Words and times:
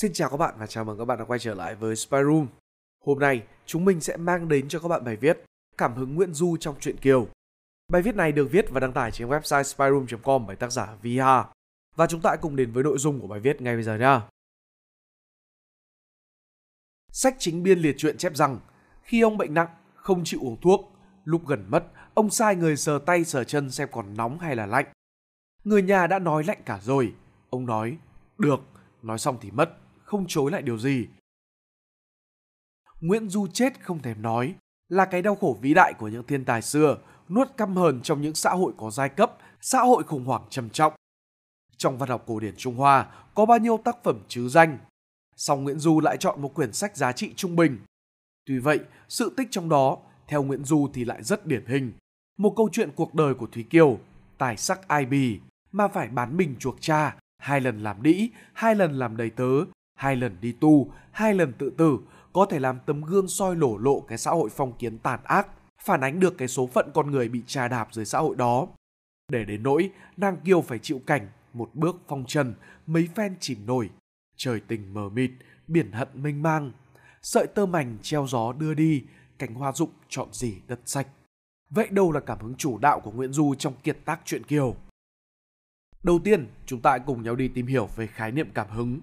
Xin 0.00 0.12
chào 0.12 0.30
các 0.30 0.36
bạn 0.36 0.54
và 0.58 0.66
chào 0.66 0.84
mừng 0.84 0.98
các 0.98 1.04
bạn 1.04 1.18
đã 1.18 1.24
quay 1.24 1.38
trở 1.38 1.54
lại 1.54 1.74
với 1.74 1.96
Spy 1.96 2.18
Room. 2.24 2.46
Hôm 3.04 3.18
nay, 3.18 3.42
chúng 3.66 3.84
mình 3.84 4.00
sẽ 4.00 4.16
mang 4.16 4.48
đến 4.48 4.68
cho 4.68 4.78
các 4.80 4.88
bạn 4.88 5.04
bài 5.04 5.16
viết 5.16 5.44
Cảm 5.78 5.94
hứng 5.94 6.14
Nguyễn 6.14 6.34
Du 6.34 6.56
trong 6.56 6.76
truyện 6.80 6.96
Kiều. 6.96 7.28
Bài 7.92 8.02
viết 8.02 8.14
này 8.14 8.32
được 8.32 8.48
viết 8.50 8.70
và 8.70 8.80
đăng 8.80 8.92
tải 8.92 9.10
trên 9.10 9.28
website 9.28 9.62
spyroom.com 9.62 10.46
bởi 10.46 10.56
tác 10.56 10.72
giả 10.72 10.96
Viha. 11.02 11.44
Và 11.96 12.06
chúng 12.06 12.20
ta 12.20 12.36
cùng 12.36 12.56
đến 12.56 12.72
với 12.72 12.84
nội 12.84 12.98
dung 12.98 13.20
của 13.20 13.26
bài 13.26 13.40
viết 13.40 13.60
ngay 13.60 13.74
bây 13.74 13.82
giờ 13.82 13.96
nha. 13.96 14.22
Sách 17.12 17.36
chính 17.38 17.62
biên 17.62 17.78
liệt 17.78 17.94
truyện 17.98 18.18
chép 18.18 18.36
rằng, 18.36 18.58
khi 19.02 19.20
ông 19.20 19.38
bệnh 19.38 19.54
nặng, 19.54 19.68
không 19.94 20.22
chịu 20.24 20.40
uống 20.42 20.60
thuốc, 20.60 20.92
lúc 21.24 21.46
gần 21.46 21.64
mất, 21.68 21.84
ông 22.14 22.30
sai 22.30 22.56
người 22.56 22.76
sờ 22.76 22.98
tay 22.98 23.24
sờ 23.24 23.44
chân 23.44 23.70
xem 23.70 23.88
còn 23.92 24.16
nóng 24.16 24.38
hay 24.38 24.56
là 24.56 24.66
lạnh. 24.66 24.86
Người 25.64 25.82
nhà 25.82 26.06
đã 26.06 26.18
nói 26.18 26.44
lạnh 26.44 26.62
cả 26.64 26.80
rồi. 26.82 27.14
Ông 27.50 27.66
nói, 27.66 27.98
được, 28.38 28.60
nói 29.02 29.18
xong 29.18 29.38
thì 29.40 29.50
mất, 29.50 29.78
không 30.08 30.24
chối 30.28 30.50
lại 30.50 30.62
điều 30.62 30.78
gì. 30.78 31.06
Nguyễn 33.00 33.28
Du 33.28 33.46
chết 33.46 33.84
không 33.84 34.02
thèm 34.02 34.22
nói, 34.22 34.54
là 34.88 35.04
cái 35.04 35.22
đau 35.22 35.36
khổ 35.36 35.58
vĩ 35.60 35.74
đại 35.74 35.94
của 35.98 36.08
những 36.08 36.26
thiên 36.26 36.44
tài 36.44 36.62
xưa, 36.62 36.98
nuốt 37.28 37.48
căm 37.56 37.76
hờn 37.76 38.00
trong 38.02 38.22
những 38.22 38.34
xã 38.34 38.50
hội 38.50 38.72
có 38.76 38.90
giai 38.90 39.08
cấp, 39.08 39.32
xã 39.60 39.80
hội 39.80 40.02
khủng 40.02 40.24
hoảng 40.24 40.42
trầm 40.50 40.70
trọng. 40.70 40.92
Trong 41.76 41.98
văn 41.98 42.08
học 42.08 42.24
cổ 42.26 42.40
điển 42.40 42.54
Trung 42.56 42.74
Hoa 42.74 43.06
có 43.34 43.46
bao 43.46 43.58
nhiêu 43.58 43.80
tác 43.84 43.96
phẩm 44.04 44.22
chứ 44.28 44.48
danh, 44.48 44.78
song 45.36 45.64
Nguyễn 45.64 45.78
Du 45.78 46.00
lại 46.00 46.16
chọn 46.16 46.42
một 46.42 46.54
quyển 46.54 46.72
sách 46.72 46.96
giá 46.96 47.12
trị 47.12 47.32
trung 47.36 47.56
bình. 47.56 47.78
Tuy 48.46 48.58
vậy, 48.58 48.80
sự 49.08 49.34
tích 49.36 49.48
trong 49.50 49.68
đó, 49.68 49.98
theo 50.26 50.42
Nguyễn 50.42 50.64
Du 50.64 50.88
thì 50.94 51.04
lại 51.04 51.22
rất 51.22 51.46
điển 51.46 51.66
hình. 51.66 51.92
Một 52.38 52.54
câu 52.56 52.68
chuyện 52.72 52.90
cuộc 52.96 53.14
đời 53.14 53.34
của 53.34 53.46
Thúy 53.46 53.62
Kiều, 53.62 53.98
tài 54.38 54.56
sắc 54.56 54.88
ai 54.88 55.06
bì, 55.06 55.40
mà 55.72 55.88
phải 55.88 56.08
bán 56.08 56.36
mình 56.36 56.56
chuộc 56.58 56.76
cha, 56.80 57.16
hai 57.38 57.60
lần 57.60 57.82
làm 57.82 58.02
đĩ, 58.02 58.30
hai 58.52 58.74
lần 58.74 58.98
làm 58.98 59.16
đầy 59.16 59.30
tớ, 59.30 59.64
hai 59.98 60.16
lần 60.16 60.36
đi 60.40 60.52
tu, 60.52 60.92
hai 61.10 61.34
lần 61.34 61.52
tự 61.52 61.70
tử, 61.70 61.98
có 62.32 62.46
thể 62.50 62.58
làm 62.58 62.78
tấm 62.86 63.02
gương 63.02 63.28
soi 63.28 63.56
lổ 63.56 63.78
lộ 63.78 64.00
cái 64.00 64.18
xã 64.18 64.30
hội 64.30 64.50
phong 64.56 64.72
kiến 64.78 64.98
tàn 64.98 65.20
ác, 65.24 65.48
phản 65.82 66.00
ánh 66.00 66.20
được 66.20 66.38
cái 66.38 66.48
số 66.48 66.66
phận 66.66 66.90
con 66.94 67.10
người 67.10 67.28
bị 67.28 67.42
trà 67.46 67.68
đạp 67.68 67.88
dưới 67.92 68.04
xã 68.04 68.18
hội 68.18 68.36
đó. 68.36 68.68
Để 69.32 69.44
đến 69.44 69.62
nỗi, 69.62 69.90
nàng 70.16 70.36
Kiều 70.44 70.60
phải 70.60 70.78
chịu 70.78 71.00
cảnh 71.06 71.28
một 71.52 71.70
bước 71.74 71.96
phong 72.08 72.24
trần, 72.26 72.54
mấy 72.86 73.08
phen 73.14 73.36
chìm 73.40 73.66
nổi, 73.66 73.90
trời 74.36 74.60
tình 74.68 74.94
mờ 74.94 75.08
mịt, 75.08 75.30
biển 75.66 75.92
hận 75.92 76.08
mênh 76.14 76.42
mang. 76.42 76.72
Sợi 77.22 77.46
tơ 77.46 77.66
mảnh 77.66 77.98
treo 78.02 78.26
gió 78.26 78.52
đưa 78.52 78.74
đi, 78.74 79.04
cánh 79.38 79.54
hoa 79.54 79.72
rụng 79.72 79.90
chọn 80.08 80.28
gì 80.32 80.54
đất 80.66 80.80
sạch. 80.84 81.06
Vậy 81.70 81.88
đâu 81.90 82.12
là 82.12 82.20
cảm 82.20 82.38
hứng 82.40 82.54
chủ 82.54 82.78
đạo 82.78 83.00
của 83.00 83.10
Nguyễn 83.10 83.32
Du 83.32 83.54
trong 83.54 83.74
kiệt 83.82 83.98
tác 84.04 84.20
truyện 84.24 84.44
Kiều? 84.44 84.76
Đầu 86.02 86.18
tiên, 86.24 86.46
chúng 86.66 86.80
ta 86.80 86.90
hãy 86.90 87.00
cùng 87.06 87.22
nhau 87.22 87.36
đi 87.36 87.48
tìm 87.48 87.66
hiểu 87.66 87.88
về 87.96 88.06
khái 88.06 88.32
niệm 88.32 88.48
cảm 88.54 88.70
hứng. 88.70 89.00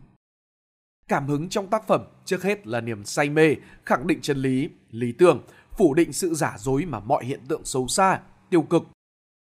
Cảm 1.09 1.28
hứng 1.28 1.50
trong 1.50 1.67
tác 1.67 1.88
phẩm 1.88 2.06
trước 2.25 2.44
hết 2.44 2.67
là 2.67 2.81
niềm 2.81 3.06
say 3.06 3.30
mê, 3.30 3.56
khẳng 3.86 4.08
định 4.08 4.20
chân 4.22 4.38
lý, 4.38 4.70
lý 4.89 5.12
tưởng, 5.12 5.44
phủ 5.78 5.94
định 5.94 6.14
sự 6.14 6.34
giả 6.34 6.56
dối 6.58 6.86
mà 6.86 7.00
mọi 7.00 7.25
hiện 7.25 7.39
tượng 7.47 7.66
xấu 7.66 7.88
xa, 7.88 8.20
tiêu 8.50 8.62
cực. 8.62 8.84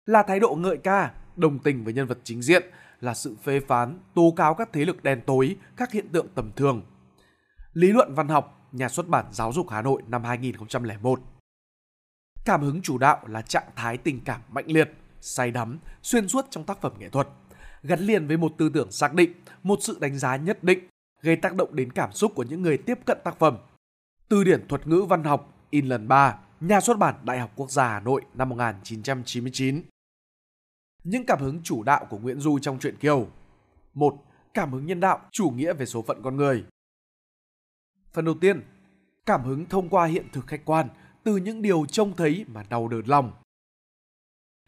Là 0.05 0.23
thái 0.23 0.39
độ 0.39 0.55
ngợi 0.55 0.77
ca, 0.77 1.11
đồng 1.35 1.59
tình 1.59 1.83
với 1.83 1.93
nhân 1.93 2.07
vật 2.07 2.17
chính 2.23 2.41
diện, 2.41 2.63
là 2.99 3.13
sự 3.13 3.35
phê 3.43 3.59
phán, 3.59 3.99
tố 4.13 4.33
cáo 4.37 4.53
các 4.53 4.69
thế 4.73 4.85
lực 4.85 5.03
đen 5.03 5.21
tối, 5.25 5.55
các 5.77 5.91
hiện 5.91 6.09
tượng 6.09 6.27
tầm 6.35 6.51
thường. 6.55 6.81
Lý 7.73 7.87
luận 7.87 8.13
văn 8.13 8.27
học, 8.27 8.69
nhà 8.71 8.89
xuất 8.89 9.07
bản 9.07 9.25
Giáo 9.31 9.53
dục 9.53 9.69
Hà 9.69 9.81
Nội 9.81 10.01
năm 10.07 10.23
2001. 10.23 11.19
Cảm 12.45 12.61
hứng 12.61 12.81
chủ 12.81 12.97
đạo 12.97 13.19
là 13.27 13.41
trạng 13.41 13.69
thái 13.75 13.97
tình 13.97 14.21
cảm 14.25 14.41
mạnh 14.51 14.65
liệt, 14.67 14.91
say 15.21 15.51
đắm, 15.51 15.79
xuyên 16.01 16.27
suốt 16.27 16.45
trong 16.49 16.63
tác 16.63 16.81
phẩm 16.81 16.93
nghệ 16.99 17.09
thuật, 17.09 17.27
gắn 17.83 17.99
liền 17.99 18.27
với 18.27 18.37
một 18.37 18.51
tư 18.57 18.69
tưởng 18.73 18.91
xác 18.91 19.13
định, 19.13 19.33
một 19.63 19.79
sự 19.81 19.97
đánh 20.01 20.17
giá 20.17 20.35
nhất 20.35 20.63
định, 20.63 20.79
gây 21.25 21.35
tác 21.35 21.55
động 21.55 21.75
đến 21.75 21.91
cảm 21.91 22.11
xúc 22.13 22.31
của 22.35 22.43
những 22.43 22.61
người 22.61 22.77
tiếp 22.77 22.99
cận 23.05 23.17
tác 23.23 23.39
phẩm. 23.39 23.57
Từ 24.29 24.43
điển 24.43 24.67
thuật 24.67 24.87
ngữ 24.87 25.05
văn 25.09 25.23
học 25.23 25.67
in 25.69 25.85
lần 25.85 26.07
3, 26.07 26.39
nhà 26.59 26.81
xuất 26.81 26.97
bản 26.97 27.15
Đại 27.23 27.39
học 27.39 27.51
Quốc 27.55 27.71
gia 27.71 27.87
Hà 27.87 27.99
Nội 27.99 28.21
năm 28.33 28.49
1999. 28.49 29.83
Những 31.03 31.25
cảm 31.25 31.39
hứng 31.39 31.63
chủ 31.63 31.83
đạo 31.83 32.07
của 32.09 32.17
Nguyễn 32.17 32.39
Du 32.39 32.59
trong 32.59 32.79
truyện 32.79 32.97
Kiều. 32.97 33.27
một 33.93 34.15
Cảm 34.53 34.71
hứng 34.71 34.85
nhân 34.85 34.99
đạo, 34.99 35.21
chủ 35.31 35.49
nghĩa 35.49 35.73
về 35.73 35.85
số 35.85 36.01
phận 36.01 36.21
con 36.23 36.37
người. 36.37 36.65
Phần 38.13 38.25
đầu 38.25 38.35
tiên, 38.41 38.61
cảm 39.25 39.43
hứng 39.43 39.65
thông 39.65 39.89
qua 39.89 40.05
hiện 40.05 40.25
thực 40.33 40.47
khách 40.47 40.65
quan, 40.65 40.87
từ 41.23 41.37
những 41.37 41.61
điều 41.61 41.85
trông 41.85 42.15
thấy 42.15 42.45
mà 42.47 42.63
đau 42.69 42.87
đớn 42.87 43.05
lòng. 43.05 43.31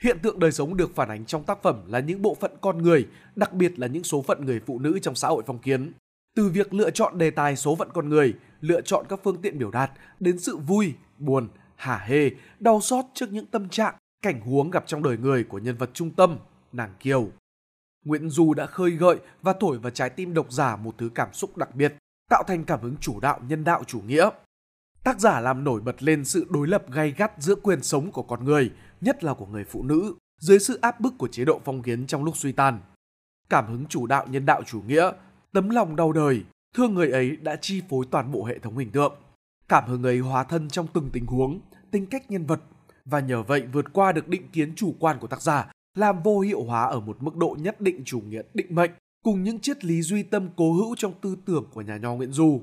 Hiện 0.03 0.19
tượng 0.19 0.39
đời 0.39 0.51
sống 0.51 0.77
được 0.77 0.95
phản 0.95 1.09
ánh 1.09 1.25
trong 1.25 1.43
tác 1.43 1.63
phẩm 1.63 1.83
là 1.87 1.99
những 1.99 2.21
bộ 2.21 2.35
phận 2.35 2.51
con 2.61 2.77
người, 2.77 3.07
đặc 3.35 3.53
biệt 3.53 3.79
là 3.79 3.87
những 3.87 4.03
số 4.03 4.21
phận 4.21 4.45
người 4.45 4.61
phụ 4.65 4.79
nữ 4.79 4.99
trong 5.01 5.15
xã 5.15 5.27
hội 5.27 5.43
phong 5.47 5.59
kiến. 5.59 5.91
Từ 6.37 6.49
việc 6.49 6.73
lựa 6.73 6.89
chọn 6.89 7.17
đề 7.17 7.31
tài 7.31 7.55
số 7.55 7.75
phận 7.75 7.89
con 7.93 8.09
người, 8.09 8.33
lựa 8.61 8.81
chọn 8.81 9.05
các 9.09 9.19
phương 9.23 9.41
tiện 9.41 9.59
biểu 9.59 9.71
đạt, 9.71 9.91
đến 10.19 10.39
sự 10.39 10.57
vui, 10.57 10.93
buồn, 11.17 11.49
hả 11.75 11.97
hê, 11.97 12.29
đau 12.59 12.81
xót 12.81 13.05
trước 13.13 13.31
những 13.31 13.45
tâm 13.45 13.69
trạng, 13.69 13.95
cảnh 14.21 14.41
huống 14.41 14.71
gặp 14.71 14.83
trong 14.87 15.03
đời 15.03 15.17
người 15.17 15.43
của 15.43 15.59
nhân 15.59 15.77
vật 15.77 15.89
trung 15.93 16.11
tâm, 16.11 16.37
nàng 16.71 16.93
Kiều. 16.99 17.29
Nguyễn 18.05 18.29
Du 18.29 18.53
đã 18.53 18.65
khơi 18.65 18.91
gợi 18.91 19.17
và 19.41 19.53
thổi 19.59 19.77
vào 19.77 19.89
trái 19.89 20.09
tim 20.09 20.33
độc 20.33 20.51
giả 20.51 20.75
một 20.75 20.95
thứ 20.97 21.09
cảm 21.15 21.33
xúc 21.33 21.57
đặc 21.57 21.75
biệt, 21.75 21.95
tạo 22.29 22.43
thành 22.47 22.63
cảm 22.63 22.81
hứng 22.81 22.95
chủ 22.97 23.19
đạo 23.19 23.39
nhân 23.47 23.63
đạo 23.63 23.83
chủ 23.87 24.01
nghĩa. 24.01 24.29
Tác 25.03 25.19
giả 25.19 25.39
làm 25.39 25.63
nổi 25.63 25.81
bật 25.81 26.03
lên 26.03 26.25
sự 26.25 26.47
đối 26.49 26.67
lập 26.67 26.91
gay 26.91 27.13
gắt 27.17 27.31
giữa 27.37 27.55
quyền 27.55 27.83
sống 27.83 28.11
của 28.11 28.23
con 28.23 28.45
người, 28.45 28.71
nhất 29.01 29.23
là 29.23 29.33
của 29.33 29.45
người 29.45 29.63
phụ 29.63 29.83
nữ, 29.83 30.15
dưới 30.39 30.59
sự 30.59 30.79
áp 30.81 30.99
bức 30.99 31.13
của 31.17 31.27
chế 31.27 31.45
độ 31.45 31.61
phong 31.65 31.81
kiến 31.81 32.07
trong 32.07 32.23
lúc 32.23 32.37
suy 32.37 32.51
tàn. 32.51 32.79
Cảm 33.49 33.67
hứng 33.67 33.85
chủ 33.85 34.07
đạo 34.07 34.25
nhân 34.29 34.45
đạo 34.45 34.63
chủ 34.63 34.81
nghĩa, 34.81 35.11
tấm 35.57 35.69
lòng 35.69 35.95
đau 35.95 36.11
đời, 36.11 36.43
thương 36.75 36.93
người 36.93 37.11
ấy 37.11 37.37
đã 37.37 37.55
chi 37.55 37.81
phối 37.89 38.05
toàn 38.11 38.31
bộ 38.31 38.45
hệ 38.45 38.59
thống 38.59 38.77
hình 38.77 38.91
tượng. 38.91 39.13
Cảm 39.67 39.83
hứng 39.87 40.03
ấy 40.03 40.19
hóa 40.19 40.43
thân 40.43 40.69
trong 40.69 40.87
từng 40.93 41.09
tình 41.13 41.25
huống, 41.25 41.59
tính 41.91 42.05
cách 42.05 42.31
nhân 42.31 42.45
vật 42.45 42.61
và 43.05 43.19
nhờ 43.19 43.43
vậy 43.43 43.63
vượt 43.73 43.85
qua 43.93 44.11
được 44.11 44.27
định 44.27 44.49
kiến 44.53 44.75
chủ 44.75 44.95
quan 44.99 45.17
của 45.19 45.27
tác 45.27 45.41
giả, 45.41 45.71
làm 45.95 46.23
vô 46.23 46.39
hiệu 46.39 46.63
hóa 46.63 46.83
ở 46.83 46.99
một 46.99 47.17
mức 47.19 47.35
độ 47.35 47.57
nhất 47.59 47.81
định 47.81 48.01
chủ 48.05 48.19
nghĩa 48.19 48.41
định 48.53 48.75
mệnh 48.75 48.91
cùng 49.23 49.43
những 49.43 49.59
triết 49.59 49.85
lý 49.85 50.01
duy 50.01 50.23
tâm 50.23 50.49
cố 50.55 50.73
hữu 50.73 50.95
trong 50.95 51.13
tư 51.21 51.37
tưởng 51.45 51.65
của 51.73 51.81
nhà 51.81 51.97
nho 51.97 52.15
Nguyễn 52.15 52.31
Du. 52.31 52.61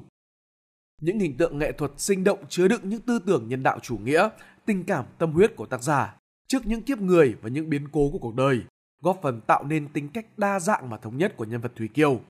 Những 1.01 1.19
hình 1.19 1.37
tượng 1.37 1.59
nghệ 1.59 1.73
thuật 1.73 1.93
sinh 1.97 2.25
động 2.25 2.39
chứa 2.49 2.69
đựng 2.69 2.89
những 2.89 3.01
tư 3.01 3.19
tưởng 3.27 3.49
nhân 3.49 3.63
đạo 3.63 3.79
chủ 3.83 3.99
nghĩa, 3.99 4.29
tình 4.67 4.85
cảm 4.85 5.05
tâm 5.19 5.33
huyết 5.33 5.57
của 5.57 5.67
tác 5.67 5.83
giả 5.83 6.17
trước 6.49 6.67
những 6.67 6.83
kiếp 6.83 6.99
người 6.99 7.37
và 7.43 7.49
những 7.49 7.71
biến 7.71 7.89
cố 7.93 8.11
của 8.13 8.19
cuộc 8.19 8.35
đời, 8.35 8.61
góp 9.03 9.19
phần 9.23 9.41
tạo 9.41 9.65
nên 9.65 9.89
tính 9.89 10.09
cách 10.09 10.27
đa 10.37 10.61
dạng 10.61 10.91
mà 10.91 10.97
thống 10.97 11.19
nhất 11.19 11.37
của 11.37 11.45
nhân 11.45 11.61
vật 11.61 11.73
Thúy 11.77 11.89
Kiều, 11.89 12.21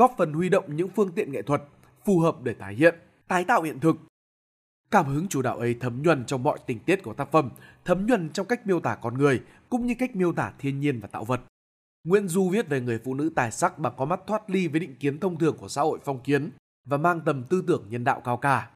góp 0.00 0.14
phần 0.18 0.32
huy 0.32 0.48
động 0.48 0.76
những 0.76 0.88
phương 0.88 1.12
tiện 1.12 1.32
nghệ 1.32 1.42
thuật 1.42 1.62
phù 2.04 2.20
hợp 2.20 2.36
để 2.42 2.54
tái 2.54 2.74
hiện, 2.74 2.94
tái 3.28 3.44
tạo 3.44 3.62
hiện 3.62 3.80
thực. 3.80 3.96
Cảm 4.90 5.06
hứng 5.06 5.28
chủ 5.28 5.42
đạo 5.42 5.58
ấy 5.58 5.76
thấm 5.80 6.02
nhuần 6.02 6.24
trong 6.26 6.42
mọi 6.42 6.58
tình 6.66 6.78
tiết 6.78 7.02
của 7.02 7.14
tác 7.14 7.32
phẩm, 7.32 7.50
thấm 7.84 8.06
nhuần 8.06 8.30
trong 8.30 8.46
cách 8.46 8.66
miêu 8.66 8.80
tả 8.80 8.94
con 9.02 9.18
người 9.18 9.42
cũng 9.68 9.86
như 9.86 9.94
cách 9.98 10.16
miêu 10.16 10.32
tả 10.32 10.52
thiên 10.58 10.80
nhiên 10.80 11.00
và 11.00 11.08
tạo 11.08 11.24
vật. 11.24 11.40
Nguyễn 12.04 12.28
Du 12.28 12.48
viết 12.48 12.68
về 12.68 12.80
người 12.80 13.00
phụ 13.04 13.14
nữ 13.14 13.30
tài 13.34 13.50
sắc 13.50 13.78
bằng 13.78 13.92
có 13.96 14.04
mắt 14.04 14.20
thoát 14.26 14.50
ly 14.50 14.68
với 14.68 14.80
định 14.80 14.96
kiến 15.00 15.20
thông 15.20 15.38
thường 15.38 15.56
của 15.58 15.68
xã 15.68 15.82
hội 15.82 15.98
phong 16.04 16.22
kiến 16.22 16.50
và 16.84 16.96
mang 16.96 17.20
tầm 17.20 17.44
tư 17.44 17.64
tưởng 17.66 17.84
nhân 17.90 18.04
đạo 18.04 18.20
cao 18.24 18.36
cả. 18.36 18.70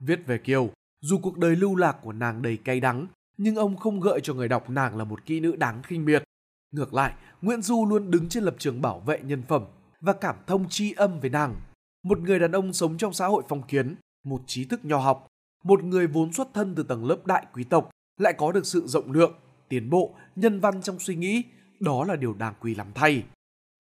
Viết 0.00 0.26
về 0.26 0.38
Kiều, 0.38 0.70
dù 1.00 1.18
cuộc 1.18 1.38
đời 1.38 1.56
lưu 1.56 1.76
lạc 1.76 1.96
của 2.02 2.12
nàng 2.12 2.42
đầy 2.42 2.56
cay 2.56 2.80
đắng, 2.80 3.06
nhưng 3.38 3.56
ông 3.56 3.76
không 3.76 4.00
gợi 4.00 4.20
cho 4.22 4.34
người 4.34 4.48
đọc 4.48 4.70
nàng 4.70 4.96
là 4.96 5.04
một 5.04 5.26
kỹ 5.26 5.40
nữ 5.40 5.56
đáng 5.56 5.82
khinh 5.82 6.04
miệt. 6.04 6.24
Ngược 6.72 6.94
lại, 6.94 7.14
Nguyễn 7.42 7.62
Du 7.62 7.86
luôn 7.86 8.10
đứng 8.10 8.28
trên 8.28 8.44
lập 8.44 8.54
trường 8.58 8.82
bảo 8.82 9.00
vệ 9.00 9.20
nhân 9.20 9.42
phẩm 9.48 9.62
và 10.00 10.12
cảm 10.12 10.36
thông 10.46 10.68
tri 10.68 10.92
âm 10.92 11.20
với 11.20 11.30
nàng. 11.30 11.60
Một 12.02 12.18
người 12.18 12.38
đàn 12.38 12.52
ông 12.52 12.72
sống 12.72 12.98
trong 12.98 13.12
xã 13.12 13.26
hội 13.26 13.42
phong 13.48 13.62
kiến, 13.62 13.96
một 14.24 14.42
trí 14.46 14.64
thức 14.64 14.84
nho 14.84 14.98
học, 14.98 15.26
một 15.64 15.84
người 15.84 16.06
vốn 16.06 16.32
xuất 16.32 16.48
thân 16.54 16.74
từ 16.74 16.82
tầng 16.82 17.04
lớp 17.04 17.26
đại 17.26 17.46
quý 17.52 17.64
tộc 17.64 17.90
lại 18.18 18.34
có 18.38 18.52
được 18.52 18.66
sự 18.66 18.86
rộng 18.86 19.12
lượng, 19.12 19.34
tiến 19.68 19.90
bộ, 19.90 20.14
nhân 20.36 20.60
văn 20.60 20.82
trong 20.82 20.98
suy 20.98 21.14
nghĩ, 21.14 21.42
đó 21.80 22.04
là 22.04 22.16
điều 22.16 22.34
đáng 22.34 22.54
quý 22.60 22.74
lắm 22.74 22.86
thay. 22.94 23.24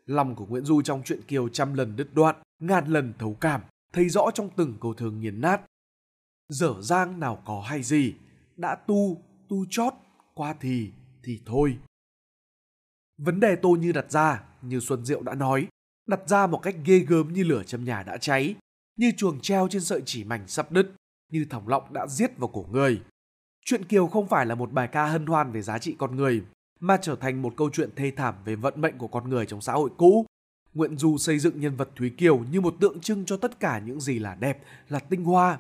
Lòng 0.06 0.36
của 0.36 0.46
Nguyễn 0.46 0.66
Du 0.66 0.82
trong 0.82 1.02
chuyện 1.06 1.22
Kiều 1.28 1.50
trăm 1.50 1.74
lần 1.74 1.96
đứt 1.96 2.14
đoạn, 2.14 2.36
ngàn 2.60 2.88
lần 2.88 3.14
thấu 3.20 3.38
cảm, 3.42 3.62
thấy 3.94 4.10
rõ 4.10 4.32
trong 4.34 4.50
từng 4.56 4.78
câu 4.82 4.94
thơ 4.94 5.12
nghiền 5.12 5.42
nát. 5.42 5.62
Dở 6.50 6.74
dang 6.82 7.20
nào 7.20 7.44
có 7.46 7.62
hay 7.62 7.84
gì, 7.84 8.14
đã 8.56 8.76
tu, 8.76 9.22
tu 9.50 9.66
chót, 9.70 9.94
qua 10.34 10.56
thì, 10.60 10.92
thì 11.24 11.42
thôi. 11.46 11.78
Vấn 13.18 13.40
đề 13.40 13.56
tôi 13.56 13.78
như 13.80 13.92
đặt 13.92 14.12
ra, 14.12 14.44
như 14.62 14.80
Xuân 14.80 15.06
Diệu 15.06 15.22
đã 15.22 15.36
nói, 15.36 15.68
đặt 16.08 16.20
ra 16.28 16.48
một 16.48 16.58
cách 16.58 16.76
ghê 16.86 17.00
gớm 17.00 17.34
như 17.34 17.44
lửa 17.44 17.64
châm 17.64 17.84
nhà 17.84 18.04
đã 18.04 18.18
cháy, 18.18 18.56
như 18.98 19.12
chuồng 19.18 19.40
treo 19.40 19.68
trên 19.68 19.82
sợi 19.82 20.02
chỉ 20.06 20.24
mảnh 20.24 20.48
sắp 20.48 20.72
đứt, 20.72 20.92
như 21.32 21.46
thòng 21.50 21.68
lọng 21.68 21.94
đã 21.94 22.08
giết 22.08 22.38
vào 22.38 22.48
cổ 22.48 22.66
người. 22.72 23.02
Chuyện 23.66 23.86
Kiều 23.86 24.08
không 24.08 24.28
phải 24.28 24.46
là 24.46 24.56
một 24.56 24.72
bài 24.72 24.88
ca 24.88 25.06
hân 25.06 25.26
hoan 25.26 25.52
về 25.52 25.62
giá 25.62 25.78
trị 25.78 25.96
con 25.98 26.16
người, 26.16 26.44
mà 26.80 26.98
trở 27.02 27.16
thành 27.16 27.42
một 27.42 27.54
câu 27.58 27.70
chuyện 27.74 27.90
thê 27.96 28.12
thảm 28.12 28.36
về 28.46 28.56
vận 28.56 28.82
mệnh 28.82 28.98
của 28.98 29.08
con 29.08 29.30
người 29.30 29.46
trong 29.46 29.62
xã 29.62 29.74
hội 29.74 29.90
cũ. 29.98 30.26
Nguyễn 30.74 30.98
Du 30.98 31.18
xây 31.18 31.40
dựng 31.40 31.60
nhân 31.60 31.76
vật 31.76 31.90
Thúy 31.96 32.10
Kiều 32.10 32.38
như 32.52 32.62
một 32.62 32.76
tượng 32.80 33.00
trưng 33.00 33.26
cho 33.26 33.38
tất 33.38 33.60
cả 33.60 33.80
những 33.80 34.00
gì 34.00 34.20
là 34.20 34.36
đẹp, 34.36 34.64
là 34.90 35.00
tinh 35.00 35.24
hoa. 35.24 35.60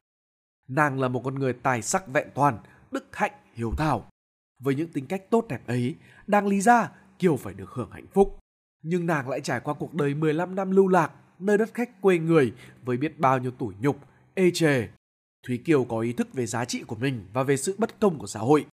Nàng 0.67 0.99
là 0.99 1.07
một 1.07 1.21
con 1.25 1.35
người 1.35 1.53
tài 1.53 1.81
sắc 1.81 2.07
vẹn 2.07 2.27
toàn, 2.35 2.57
đức 2.91 3.05
hạnh, 3.11 3.31
hiếu 3.53 3.71
thảo. 3.77 4.09
Với 4.59 4.75
những 4.75 4.91
tính 4.91 5.05
cách 5.07 5.29
tốt 5.29 5.45
đẹp 5.49 5.67
ấy, 5.67 5.95
đang 6.27 6.47
lý 6.47 6.61
ra 6.61 6.91
Kiều 7.19 7.37
phải 7.37 7.53
được 7.53 7.69
hưởng 7.69 7.91
hạnh 7.91 8.07
phúc. 8.13 8.39
Nhưng 8.87 9.05
nàng 9.05 9.29
lại 9.29 9.41
trải 9.41 9.59
qua 9.59 9.73
cuộc 9.73 9.93
đời 9.93 10.13
15 10.13 10.55
năm 10.55 10.71
lưu 10.71 10.87
lạc, 10.87 11.11
nơi 11.39 11.57
đất 11.57 11.73
khách 11.73 12.01
quê 12.01 12.17
người 12.17 12.53
với 12.83 12.97
biết 12.97 13.19
bao 13.19 13.39
nhiêu 13.39 13.51
tủi 13.51 13.73
nhục, 13.79 13.99
ê 14.33 14.51
chề. 14.51 14.87
Thúy 15.47 15.57
Kiều 15.57 15.83
có 15.83 15.99
ý 15.99 16.13
thức 16.13 16.33
về 16.33 16.45
giá 16.45 16.65
trị 16.65 16.83
của 16.87 16.95
mình 16.95 17.25
và 17.33 17.43
về 17.43 17.57
sự 17.57 17.75
bất 17.77 17.99
công 17.99 18.19
của 18.19 18.27
xã 18.27 18.39
hội, 18.39 18.65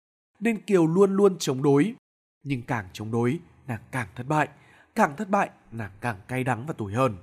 nên 0.41 0.61
Kiều 0.61 0.87
luôn 0.87 1.17
luôn 1.17 1.37
chống 1.39 1.63
đối. 1.63 1.95
Nhưng 2.43 2.63
càng 2.63 2.89
chống 2.93 3.11
đối, 3.11 3.39
nàng 3.67 3.81
càng 3.91 4.09
thất 4.17 4.27
bại, 4.27 4.49
càng 4.95 5.17
thất 5.17 5.29
bại, 5.29 5.51
nàng 5.73 5.91
càng 6.01 6.17
cay 6.29 6.45
đắng 6.45 6.67
và 6.67 6.73
tủi 6.73 6.93
hơn. 6.93 7.17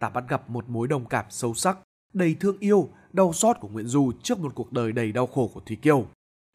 Ta 0.00 0.08
bắt 0.08 0.24
gặp 0.28 0.50
một 0.50 0.68
mối 0.68 0.88
đồng 0.88 1.06
cảm 1.06 1.24
sâu 1.30 1.54
sắc, 1.54 1.78
đầy 2.12 2.36
thương 2.40 2.58
yêu, 2.58 2.88
đau 3.12 3.32
xót 3.32 3.56
của 3.60 3.68
Nguyễn 3.68 3.86
Du 3.86 4.12
trước 4.22 4.38
một 4.38 4.54
cuộc 4.54 4.72
đời 4.72 4.92
đầy 4.92 5.12
đau 5.12 5.26
khổ 5.26 5.50
của 5.54 5.60
Thúy 5.60 5.76
Kiều. 5.76 6.06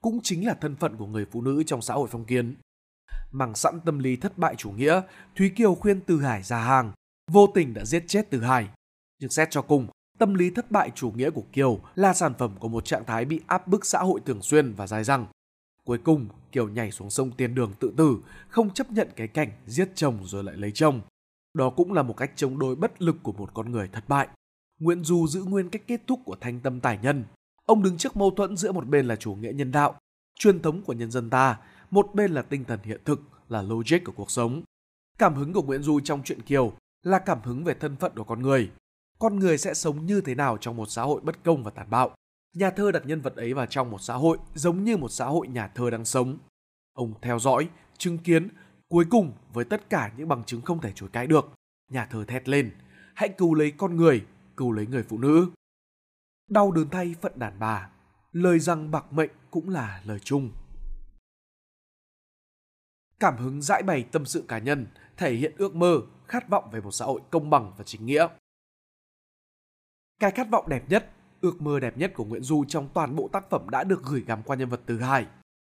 Cũng 0.01 0.19
chính 0.23 0.47
là 0.47 0.53
thân 0.53 0.75
phận 0.75 0.97
của 0.97 1.07
người 1.07 1.25
phụ 1.31 1.41
nữ 1.41 1.63
trong 1.63 1.81
xã 1.81 1.93
hội 1.93 2.07
phong 2.11 2.25
kiến. 2.25 2.55
Mang 3.31 3.55
sẵn 3.55 3.79
tâm 3.79 3.99
lý 3.99 4.15
thất 4.15 4.37
bại 4.37 4.55
chủ 4.55 4.71
nghĩa, 4.71 5.01
Thúy 5.35 5.49
Kiều 5.49 5.75
khuyên 5.75 6.01
Từ 6.01 6.21
Hải 6.21 6.43
ra 6.43 6.57
hàng, 6.57 6.91
vô 7.31 7.47
tình 7.55 7.73
đã 7.73 7.85
giết 7.85 8.03
chết 8.07 8.29
Từ 8.29 8.41
Hải. 8.41 8.67
Nhưng 9.19 9.29
xét 9.29 9.51
cho 9.51 9.61
cùng, 9.61 9.87
tâm 10.19 10.33
lý 10.33 10.49
thất 10.49 10.71
bại 10.71 10.91
chủ 10.95 11.11
nghĩa 11.11 11.29
của 11.29 11.43
Kiều 11.53 11.79
là 11.95 12.13
sản 12.13 12.33
phẩm 12.39 12.55
của 12.59 12.67
một 12.67 12.85
trạng 12.85 13.05
thái 13.05 13.25
bị 13.25 13.41
áp 13.47 13.67
bức 13.67 13.85
xã 13.85 13.99
hội 13.99 14.19
thường 14.25 14.41
xuyên 14.41 14.73
và 14.73 14.87
dài 14.87 15.03
dẳng. 15.03 15.25
Cuối 15.83 15.97
cùng, 15.97 16.27
Kiều 16.51 16.69
nhảy 16.69 16.91
xuống 16.91 17.09
sông 17.09 17.31
Tiền 17.31 17.55
Đường 17.55 17.73
tự 17.79 17.93
tử, 17.97 18.17
không 18.49 18.69
chấp 18.69 18.91
nhận 18.91 19.09
cái 19.15 19.27
cảnh 19.27 19.51
giết 19.65 19.89
chồng 19.95 20.19
rồi 20.25 20.43
lại 20.43 20.55
lấy 20.57 20.71
chồng. 20.71 21.01
Đó 21.53 21.69
cũng 21.69 21.93
là 21.93 22.03
một 22.03 22.17
cách 22.17 22.31
chống 22.35 22.59
đối 22.59 22.75
bất 22.75 23.01
lực 23.01 23.15
của 23.23 23.31
một 23.31 23.53
con 23.53 23.71
người 23.71 23.89
thất 23.93 24.09
bại. 24.09 24.27
Nguyễn 24.79 25.03
Du 25.03 25.27
giữ 25.27 25.43
nguyên 25.43 25.69
cách 25.69 25.81
kết 25.87 26.01
thúc 26.07 26.19
của 26.25 26.35
thanh 26.41 26.59
tâm 26.59 26.79
tài 26.79 26.99
nhân. 27.01 27.23
Ông 27.65 27.83
đứng 27.83 27.97
trước 27.97 28.17
mâu 28.17 28.31
thuẫn 28.31 28.57
giữa 28.57 28.71
một 28.71 28.87
bên 28.87 29.05
là 29.07 29.15
chủ 29.15 29.35
nghĩa 29.35 29.51
nhân 29.51 29.71
đạo, 29.71 29.95
truyền 30.39 30.61
thống 30.61 30.81
của 30.81 30.93
nhân 30.93 31.11
dân 31.11 31.29
ta, 31.29 31.57
một 31.91 32.09
bên 32.13 32.31
là 32.31 32.41
tinh 32.41 32.63
thần 32.65 32.79
hiện 32.83 33.01
thực, 33.05 33.21
là 33.49 33.61
logic 33.61 33.97
của 34.05 34.11
cuộc 34.11 34.31
sống. 34.31 34.61
Cảm 35.17 35.35
hứng 35.35 35.53
của 35.53 35.61
Nguyễn 35.61 35.83
Du 35.83 35.99
trong 35.99 36.23
chuyện 36.23 36.41
Kiều 36.41 36.73
là 37.03 37.19
cảm 37.19 37.41
hứng 37.43 37.63
về 37.63 37.73
thân 37.73 37.95
phận 37.95 38.11
của 38.15 38.23
con 38.23 38.41
người. 38.41 38.71
Con 39.19 39.39
người 39.39 39.57
sẽ 39.57 39.73
sống 39.73 40.05
như 40.05 40.21
thế 40.21 40.35
nào 40.35 40.57
trong 40.57 40.75
một 40.75 40.85
xã 40.89 41.03
hội 41.03 41.21
bất 41.21 41.43
công 41.43 41.63
và 41.63 41.71
tàn 41.71 41.89
bạo. 41.89 42.15
Nhà 42.55 42.69
thơ 42.69 42.91
đặt 42.91 43.05
nhân 43.05 43.21
vật 43.21 43.35
ấy 43.35 43.53
vào 43.53 43.65
trong 43.65 43.91
một 43.91 44.01
xã 44.01 44.13
hội 44.13 44.37
giống 44.55 44.83
như 44.83 44.97
một 44.97 45.09
xã 45.09 45.25
hội 45.25 45.47
nhà 45.47 45.67
thơ 45.67 45.89
đang 45.89 46.05
sống. 46.05 46.37
Ông 46.93 47.13
theo 47.21 47.39
dõi, 47.39 47.69
chứng 47.97 48.17
kiến, 48.17 48.47
cuối 48.89 49.05
cùng 49.09 49.33
với 49.53 49.65
tất 49.65 49.89
cả 49.89 50.11
những 50.17 50.27
bằng 50.27 50.43
chứng 50.43 50.61
không 50.61 50.81
thể 50.81 50.91
chối 50.95 51.09
cãi 51.13 51.27
được, 51.27 51.53
nhà 51.91 52.05
thơ 52.05 52.25
thét 52.25 52.49
lên, 52.49 52.71
hãy 53.15 53.29
cứu 53.29 53.53
lấy 53.53 53.71
con 53.71 53.95
người, 53.95 54.25
cứu 54.57 54.71
lấy 54.71 54.87
người 54.87 55.03
phụ 55.03 55.17
nữ. 55.17 55.49
Đau 56.49 56.71
đớn 56.71 56.89
thay 56.89 57.15
phận 57.21 57.39
đàn 57.39 57.59
bà, 57.59 57.89
lời 58.31 58.59
rằng 58.59 58.91
bạc 58.91 59.13
mệnh 59.13 59.31
cũng 59.51 59.69
là 59.69 60.01
lời 60.05 60.19
chung. 60.19 60.51
Cảm 63.19 63.37
hứng 63.37 63.61
giải 63.61 63.83
bày 63.83 64.03
tâm 64.03 64.25
sự 64.25 64.43
cá 64.47 64.59
nhân, 64.59 64.87
thể 65.17 65.33
hiện 65.33 65.53
ước 65.57 65.75
mơ, 65.75 66.01
khát 66.27 66.49
vọng 66.49 66.69
về 66.71 66.81
một 66.81 66.91
xã 66.91 67.05
hội 67.05 67.21
công 67.31 67.49
bằng 67.49 67.73
và 67.77 67.83
chính 67.83 68.05
nghĩa. 68.05 68.27
Cái 70.19 70.31
khát 70.31 70.49
vọng 70.51 70.69
đẹp 70.69 70.89
nhất, 70.89 71.11
ước 71.41 71.61
mơ 71.61 71.79
đẹp 71.79 71.97
nhất 71.97 72.11
của 72.15 72.25
Nguyễn 72.25 72.43
Du 72.43 72.65
trong 72.67 72.89
toàn 72.93 73.15
bộ 73.15 73.29
tác 73.33 73.49
phẩm 73.49 73.69
đã 73.69 73.83
được 73.83 74.03
gửi 74.03 74.23
gắm 74.27 74.43
qua 74.43 74.55
nhân 74.55 74.69
vật 74.69 74.81
Từ 74.85 74.99
Hải. 74.99 75.27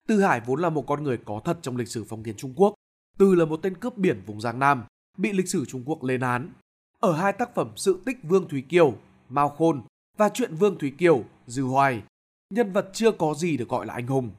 Từ 0.08 0.22
Hải 0.22 0.42
vốn 0.46 0.62
là 0.62 0.70
một 0.70 0.84
con 0.88 1.04
người 1.04 1.18
có 1.26 1.42
thật 1.46 1.60
trong 1.62 1.78
lịch 1.78 1.88
sử 1.88 2.06
phong 2.10 2.24
kiến 2.24 2.36
Trung 2.38 2.54
Quốc. 2.56 2.74
Từ 3.18 3.36
là 3.36 3.46
một 3.46 3.60
tên 3.64 3.78
cướp 3.78 3.98
biển 3.98 4.22
vùng 4.26 4.42
Giang 4.42 4.60
Nam, 4.60 4.84
bị 5.18 5.34
lịch 5.34 5.50
sử 5.50 5.66
Trung 5.66 5.84
Quốc 5.86 6.04
lên 6.04 6.22
án. 6.22 6.54
Ở 7.00 7.14
hai 7.14 7.34
tác 7.34 7.56
phẩm 7.56 7.72
Sự 7.76 8.02
tích 8.06 8.18
Vương 8.24 8.48
Thúy 8.48 8.62
Kiều, 8.62 8.98
Mao 9.30 9.50
Khôn 9.50 9.84
và 10.18 10.30
Chuyện 10.30 10.56
Vương 10.56 10.78
Thúy 10.78 10.94
Kiều, 10.98 11.24
Dư 11.48 11.64
Hoài, 11.64 12.04
nhân 12.50 12.74
vật 12.74 12.90
chưa 12.94 13.12
có 13.12 13.34
gì 13.34 13.58
được 13.58 13.70
gọi 13.70 13.86
là 13.86 13.94
anh 13.94 14.08
hùng. 14.08 14.32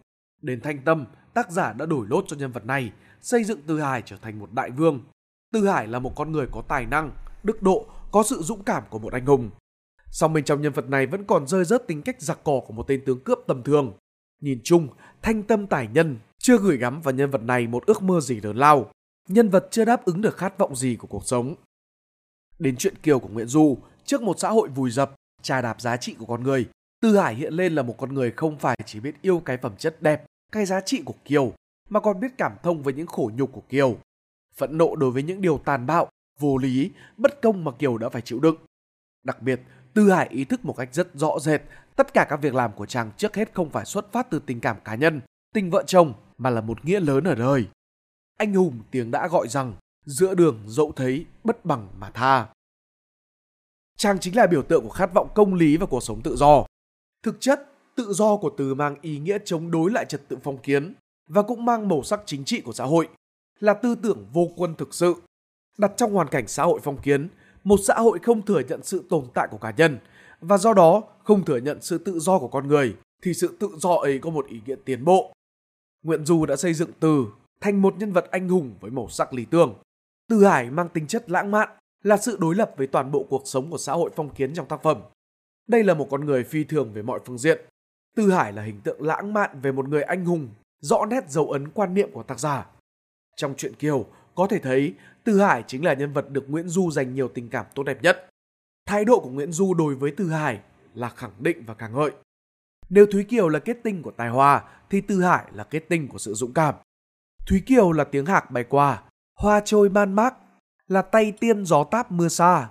Đến 0.45 0.61
Thanh 0.61 0.79
Tâm, 0.85 1.07
tác 1.35 1.51
giả 1.51 1.73
đã 1.73 1.87
đổi 1.87 2.07
lốt 2.11 2.25
cho 2.29 2.37
nhân 2.37 2.53
vật 2.53 2.67
này, 2.67 2.93
xây 3.21 3.45
dựng 3.45 3.63
tư 3.67 3.81
Hải 3.81 4.03
trở 4.03 4.17
thành 4.17 4.39
một 4.39 4.53
đại 4.53 4.71
vương. 4.71 5.01
tư 5.53 5.69
Hải 5.69 5.87
là 5.87 5.99
một 5.99 6.13
con 6.17 6.33
người 6.33 6.47
có 6.53 6.63
tài 6.69 6.87
năng, 6.87 7.13
đức 7.43 7.63
độ, 7.63 7.87
có 8.11 8.23
sự 8.23 8.43
dũng 8.43 8.65
cảm 8.65 8.83
của 8.91 8.99
một 8.99 9.13
anh 9.13 9.27
hùng. 9.27 9.51
Song 10.11 10.33
bên 10.33 10.45
trong 10.45 10.63
nhân 10.63 10.73
vật 10.73 10.89
này 10.89 11.07
vẫn 11.07 11.25
còn 11.25 11.47
rơi 11.47 11.65
rớt 11.65 11.87
tính 11.87 12.03
cách 12.03 12.23
giặc 12.23 12.45
cò 12.45 12.61
của 12.67 12.73
một 12.73 12.83
tên 12.89 13.03
tướng 13.07 13.21
cướp 13.21 13.39
tầm 13.47 13.63
thường. 13.63 13.93
Nhìn 14.41 14.61
chung, 14.65 14.89
thanh 15.23 15.43
tâm 15.43 15.67
tài 15.67 15.89
nhân 15.89 16.19
chưa 16.39 16.59
gửi 16.59 16.77
gắm 16.77 17.01
vào 17.01 17.15
nhân 17.15 17.31
vật 17.31 17.43
này 17.43 17.67
một 17.67 17.87
ước 17.87 18.03
mơ 18.03 18.21
gì 18.21 18.41
lớn 18.41 18.57
lao. 18.57 18.91
Nhân 19.29 19.49
vật 19.49 19.69
chưa 19.71 19.85
đáp 19.85 20.05
ứng 20.05 20.21
được 20.21 20.37
khát 20.37 20.59
vọng 20.59 20.77
gì 20.77 20.97
của 20.97 21.07
cuộc 21.07 21.27
sống. 21.27 21.55
Đến 22.59 22.77
chuyện 22.77 22.95
Kiều 23.03 23.19
của 23.19 23.29
Nguyễn 23.29 23.47
Du, 23.47 23.79
trước 24.05 24.23
một 24.23 24.39
xã 24.39 24.51
hội 24.51 24.69
vùi 24.69 24.91
dập, 24.91 25.15
trà 25.43 25.61
đạp 25.61 25.81
giá 25.81 25.97
trị 25.97 26.15
của 26.19 26.27
con 26.27 26.43
người, 26.43 26.67
Tư 27.01 27.17
Hải 27.17 27.35
hiện 27.35 27.55
lên 27.55 27.75
là 27.75 27.83
một 27.83 27.95
con 27.99 28.15
người 28.15 28.33
không 28.37 28.59
phải 28.59 28.77
chỉ 28.87 29.01
biết 29.01 29.15
yêu 29.23 29.43
cái 29.45 29.57
phẩm 29.57 29.77
chất 29.77 30.03
đẹp, 30.03 30.25
cái 30.55 30.67
giá 30.67 30.81
trị 30.81 31.03
của 31.05 31.15
Kiều, 31.25 31.53
mà 31.89 32.01
còn 32.01 32.21
biết 32.21 32.29
cảm 32.39 32.57
thông 32.63 32.83
với 32.83 32.95
những 32.95 33.07
khổ 33.07 33.31
nhục 33.35 33.53
của 33.53 33.63
Kiều. 33.69 33.97
Phẫn 34.57 34.79
nộ 34.79 34.97
đối 34.97 35.11
với 35.11 35.23
những 35.23 35.41
điều 35.41 35.59
tàn 35.59 35.87
bạo, 35.87 36.09
vô 36.41 36.57
lý, 36.57 36.91
bất 37.17 37.43
công 37.43 37.65
mà 37.65 37.73
Kiều 37.73 37.99
đã 37.99 38.09
phải 38.09 38.23
chịu 38.23 38.41
đựng. 38.41 38.57
Đặc 39.25 39.43
biệt, 39.43 39.61
Tư 39.95 40.11
Hải 40.11 40.29
ý 40.29 40.45
thức 40.45 40.65
một 40.65 40.77
cách 40.77 40.89
rất 40.93 41.09
rõ 41.15 41.39
rệt, 41.39 41.63
tất 41.97 42.15
cả 42.15 42.27
các 42.31 42.37
việc 42.37 42.55
làm 42.55 42.73
của 42.73 42.87
chàng 42.87 43.11
trước 43.17 43.37
hết 43.37 43.55
không 43.55 43.71
phải 43.71 43.85
xuất 43.85 44.13
phát 44.13 44.31
từ 44.31 44.39
tình 44.47 44.61
cảm 44.61 44.77
cá 44.85 44.95
nhân, 44.95 45.21
tình 45.55 45.71
vợ 45.71 45.85
chồng, 45.87 46.13
mà 46.39 46.51
là 46.51 46.61
một 46.61 46.85
nghĩa 46.85 47.01
lớn 47.01 47.25
ở 47.25 47.35
đời. 47.35 47.67
Anh 48.39 48.55
hùng 48.55 48.81
tiếng 48.91 49.11
đã 49.11 49.29
gọi 49.29 49.49
rằng, 49.49 49.75
giữa 50.05 50.35
đường 50.35 50.63
dẫu 50.67 50.93
thấy 50.97 51.27
bất 51.45 51.65
bằng 51.65 51.89
mà 51.99 52.11
tha. 52.11 52.47
Chàng 53.97 54.19
chính 54.21 54.37
là 54.37 54.47
biểu 54.47 54.63
tượng 54.63 54.83
của 54.83 54.91
khát 54.91 55.15
vọng 55.15 55.29
công 55.35 55.55
lý 55.55 55.77
và 55.77 55.87
cuộc 55.87 56.03
sống 56.03 56.23
tự 56.23 56.37
do. 56.37 56.67
Thực 57.23 57.37
chất, 57.41 57.74
tự 57.97 58.13
do 58.13 58.37
của 58.37 58.51
từ 58.57 58.75
mang 58.75 58.97
ý 59.01 59.19
nghĩa 59.19 59.39
chống 59.45 59.71
đối 59.71 59.91
lại 59.91 60.05
trật 60.09 60.29
tự 60.29 60.39
phong 60.43 60.59
kiến 60.59 60.95
và 61.27 61.43
cũng 61.43 61.65
mang 61.65 61.89
màu 61.89 62.03
sắc 62.03 62.21
chính 62.27 62.45
trị 62.45 62.61
của 62.61 62.73
xã 62.73 62.85
hội, 62.85 63.09
là 63.61 63.75
tư 63.75 63.95
tưởng 63.95 64.27
vô 64.33 64.49
quân 64.57 64.75
thực 64.75 64.95
sự. 64.95 65.15
Đặt 65.79 65.93
trong 65.97 66.15
hoàn 66.15 66.29
cảnh 66.29 66.49
xã 66.49 66.65
hội 66.65 66.81
phong 66.83 67.03
kiến, 67.03 67.29
một 67.65 67.81
xã 67.85 67.95
hội 67.95 68.19
không 68.19 68.43
thừa 68.43 68.61
nhận 68.69 68.83
sự 68.83 69.05
tồn 69.09 69.25
tại 69.35 69.49
của 69.51 69.59
cá 69.59 69.71
nhân 69.71 69.99
và 70.41 70.59
do 70.59 70.75
đó 70.75 71.03
không 71.25 71.45
thừa 71.45 71.57
nhận 71.57 71.83
sự 71.83 71.99
tự 71.99 72.19
do 72.19 72.39
của 72.39 72.49
con 72.49 72.69
người 72.69 72.97
thì 73.23 73.35
sự 73.35 73.57
tự 73.61 73.69
do 73.79 73.95
ấy 73.95 74.19
có 74.19 74.31
một 74.31 74.47
ý 74.47 74.61
nghĩa 74.67 74.77
tiến 74.85 75.05
bộ. 75.05 75.33
Nguyễn 76.03 76.25
Du 76.25 76.47
đã 76.47 76.57
xây 76.57 76.75
dựng 76.75 76.91
Từ 77.01 77.27
thành 77.61 77.83
một 77.83 77.97
nhân 77.99 78.13
vật 78.13 78.31
anh 78.31 78.49
hùng 78.49 78.75
với 78.81 78.91
màu 78.91 79.09
sắc 79.09 79.35
lý 79.35 79.45
tưởng. 79.45 79.75
Từ 80.29 80.45
Hải 80.45 80.71
mang 80.71 80.89
tính 80.89 81.07
chất 81.07 81.31
lãng 81.31 81.51
mạn, 81.51 81.69
là 82.03 82.17
sự 82.17 82.37
đối 82.41 82.55
lập 82.55 82.71
với 82.77 82.87
toàn 82.87 83.11
bộ 83.11 83.27
cuộc 83.31 83.43
sống 83.45 83.71
của 83.71 83.79
xã 83.79 83.93
hội 83.93 84.11
phong 84.17 84.35
kiến 84.35 84.55
trong 84.55 84.69
tác 84.69 84.83
phẩm. 84.83 85.03
Đây 85.67 85.85
là 85.85 85.95
một 85.95 86.09
con 86.11 86.25
người 86.25 86.45
phi 86.45 86.65
thường 86.65 86.93
về 86.93 87.03
mọi 87.03 87.21
phương 87.25 87.39
diện. 87.39 87.61
Tư 88.15 88.31
Hải 88.31 88.53
là 88.53 88.63
hình 88.63 88.81
tượng 88.81 89.03
lãng 89.03 89.33
mạn 89.33 89.61
về 89.61 89.73
một 89.73 89.89
người 89.89 90.03
anh 90.03 90.25
hùng, 90.25 90.49
rõ 90.81 91.07
nét 91.07 91.31
dấu 91.31 91.51
ấn 91.51 91.69
quan 91.69 91.95
niệm 91.95 92.11
của 92.13 92.23
tác 92.23 92.41
giả. 92.41 92.67
Trong 93.37 93.55
truyện 93.57 93.75
Kiều, 93.75 94.07
có 94.35 94.47
thể 94.47 94.59
thấy 94.59 94.95
Tư 95.25 95.41
Hải 95.41 95.65
chính 95.67 95.85
là 95.85 95.95
nhân 95.95 96.13
vật 96.13 96.31
được 96.31 96.45
Nguyễn 96.51 96.69
Du 96.69 96.91
dành 96.91 97.15
nhiều 97.15 97.29
tình 97.29 97.49
cảm 97.49 97.67
tốt 97.75 97.83
đẹp 97.83 98.03
nhất. 98.03 98.29
Thái 98.87 99.05
độ 99.05 99.21
của 99.21 99.31
Nguyễn 99.31 99.53
Du 99.53 99.75
đối 99.75 99.95
với 99.95 100.11
Tư 100.11 100.31
Hải 100.31 100.61
là 100.95 101.09
khẳng 101.09 101.33
định 101.39 101.65
và 101.67 101.75
ca 101.75 101.89
ngợi. 101.89 102.11
Nếu 102.89 103.07
Thúy 103.07 103.25
Kiều 103.25 103.49
là 103.49 103.59
kết 103.59 103.77
tinh 103.83 104.03
của 104.03 104.11
tài 104.11 104.29
hoa, 104.29 104.65
thì 104.91 105.01
Tư 105.01 105.23
Hải 105.23 105.45
là 105.53 105.65
kết 105.65 105.85
tinh 105.89 106.09
của 106.09 106.19
sự 106.19 106.35
dũng 106.35 106.53
cảm. 106.53 106.75
Thúy 107.47 107.63
Kiều 107.67 107.93
là 107.93 108.05
tiếng 108.05 108.27
hạc 108.27 108.51
bay 108.51 108.65
qua, 108.65 109.03
hoa 109.39 109.61
trôi 109.65 109.91
man 109.91 110.13
mác, 110.13 110.35
là 110.89 111.03
tay 111.03 111.33
tiên 111.33 111.65
gió 111.65 111.85
táp 111.85 112.13
mưa 112.13 112.29
xa. 112.29 112.71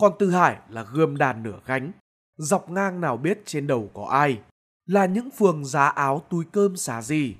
Còn 0.00 0.12
Tư 0.18 0.30
Hải 0.30 0.56
là 0.68 0.82
gươm 0.92 1.16
đàn 1.16 1.42
nửa 1.42 1.60
gánh, 1.66 1.92
dọc 2.36 2.70
ngang 2.70 3.00
nào 3.00 3.16
biết 3.16 3.42
trên 3.44 3.66
đầu 3.66 3.90
có 3.94 4.04
ai, 4.04 4.40
là 4.88 5.06
những 5.06 5.30
phường 5.30 5.64
giá 5.64 5.86
áo 5.86 6.22
túi 6.30 6.44
cơm 6.52 6.76
xá 6.76 7.02
gì. 7.02 7.36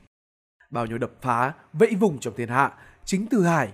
Bao 0.71 0.87
nhiêu 0.87 0.99
đập 0.99 1.11
phá, 1.21 1.55
vẫy 1.73 1.95
vùng 1.95 2.19
trong 2.19 2.35
thiên 2.37 2.49
hạ, 2.49 2.75
chính 3.05 3.26
Từ 3.31 3.45
Hải. 3.45 3.73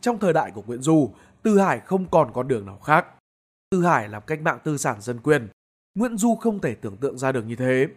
Trong 0.00 0.18
thời 0.18 0.32
đại 0.32 0.50
của 0.50 0.62
Nguyễn 0.62 0.82
Du, 0.82 1.10
Từ 1.42 1.58
Hải 1.58 1.80
không 1.80 2.10
còn 2.10 2.30
con 2.34 2.48
đường 2.48 2.66
nào 2.66 2.78
khác. 2.78 3.06
Từ 3.70 3.84
Hải 3.84 4.08
làm 4.08 4.22
cách 4.26 4.40
mạng 4.40 4.58
tư 4.64 4.76
sản 4.76 5.00
dân 5.00 5.20
quyền. 5.20 5.48
Nguyễn 5.94 6.16
Du 6.16 6.34
không 6.34 6.60
thể 6.60 6.74
tưởng 6.74 6.96
tượng 6.96 7.18
ra 7.18 7.32
được 7.32 7.46
như 7.46 7.56
thế. 7.56 7.88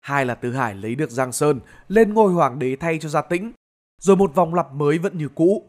Hai 0.00 0.26
là 0.26 0.34
Từ 0.34 0.52
Hải 0.52 0.74
lấy 0.74 0.94
được 0.94 1.10
Giang 1.10 1.32
Sơn 1.32 1.60
lên 1.88 2.14
ngôi 2.14 2.32
hoàng 2.32 2.58
đế 2.58 2.76
thay 2.76 2.98
cho 2.98 3.08
Gia 3.08 3.22
Tĩnh. 3.22 3.52
Rồi 4.00 4.16
một 4.16 4.34
vòng 4.34 4.54
lặp 4.54 4.72
mới 4.72 4.98
vẫn 4.98 5.18
như 5.18 5.28
cũ. 5.28 5.68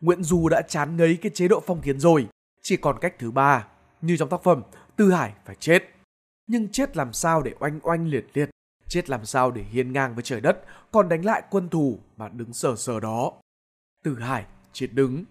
Nguyễn 0.00 0.22
Du 0.22 0.48
đã 0.48 0.62
chán 0.62 0.96
ngấy 0.96 1.18
cái 1.22 1.32
chế 1.34 1.48
độ 1.48 1.62
phong 1.66 1.80
kiến 1.80 2.00
rồi. 2.00 2.28
Chỉ 2.62 2.76
còn 2.76 2.98
cách 3.00 3.14
thứ 3.18 3.30
ba. 3.30 3.66
Như 4.00 4.16
trong 4.16 4.28
tác 4.28 4.42
phẩm, 4.42 4.62
Từ 4.96 5.12
Hải 5.12 5.32
phải 5.44 5.56
chết. 5.60 5.82
Nhưng 6.46 6.68
chết 6.68 6.96
làm 6.96 7.12
sao 7.12 7.42
để 7.42 7.54
oanh 7.58 7.80
oanh 7.82 8.06
liệt 8.06 8.26
liệt. 8.34 8.50
Chết 8.88 9.10
làm 9.10 9.24
sao 9.24 9.50
để 9.50 9.62
hiên 9.62 9.92
ngang 9.92 10.14
với 10.14 10.22
trời 10.22 10.40
đất. 10.40 10.64
Còn 10.90 11.08
đánh 11.08 11.24
lại 11.24 11.42
quân 11.50 11.68
thù 11.68 11.98
mà 12.16 12.28
đứng 12.28 12.52
sờ 12.52 12.76
sờ 12.76 13.00
đó. 13.00 13.32
Từ 14.04 14.18
Hải 14.18 14.46
chết 14.72 14.88
đứng. 14.92 15.24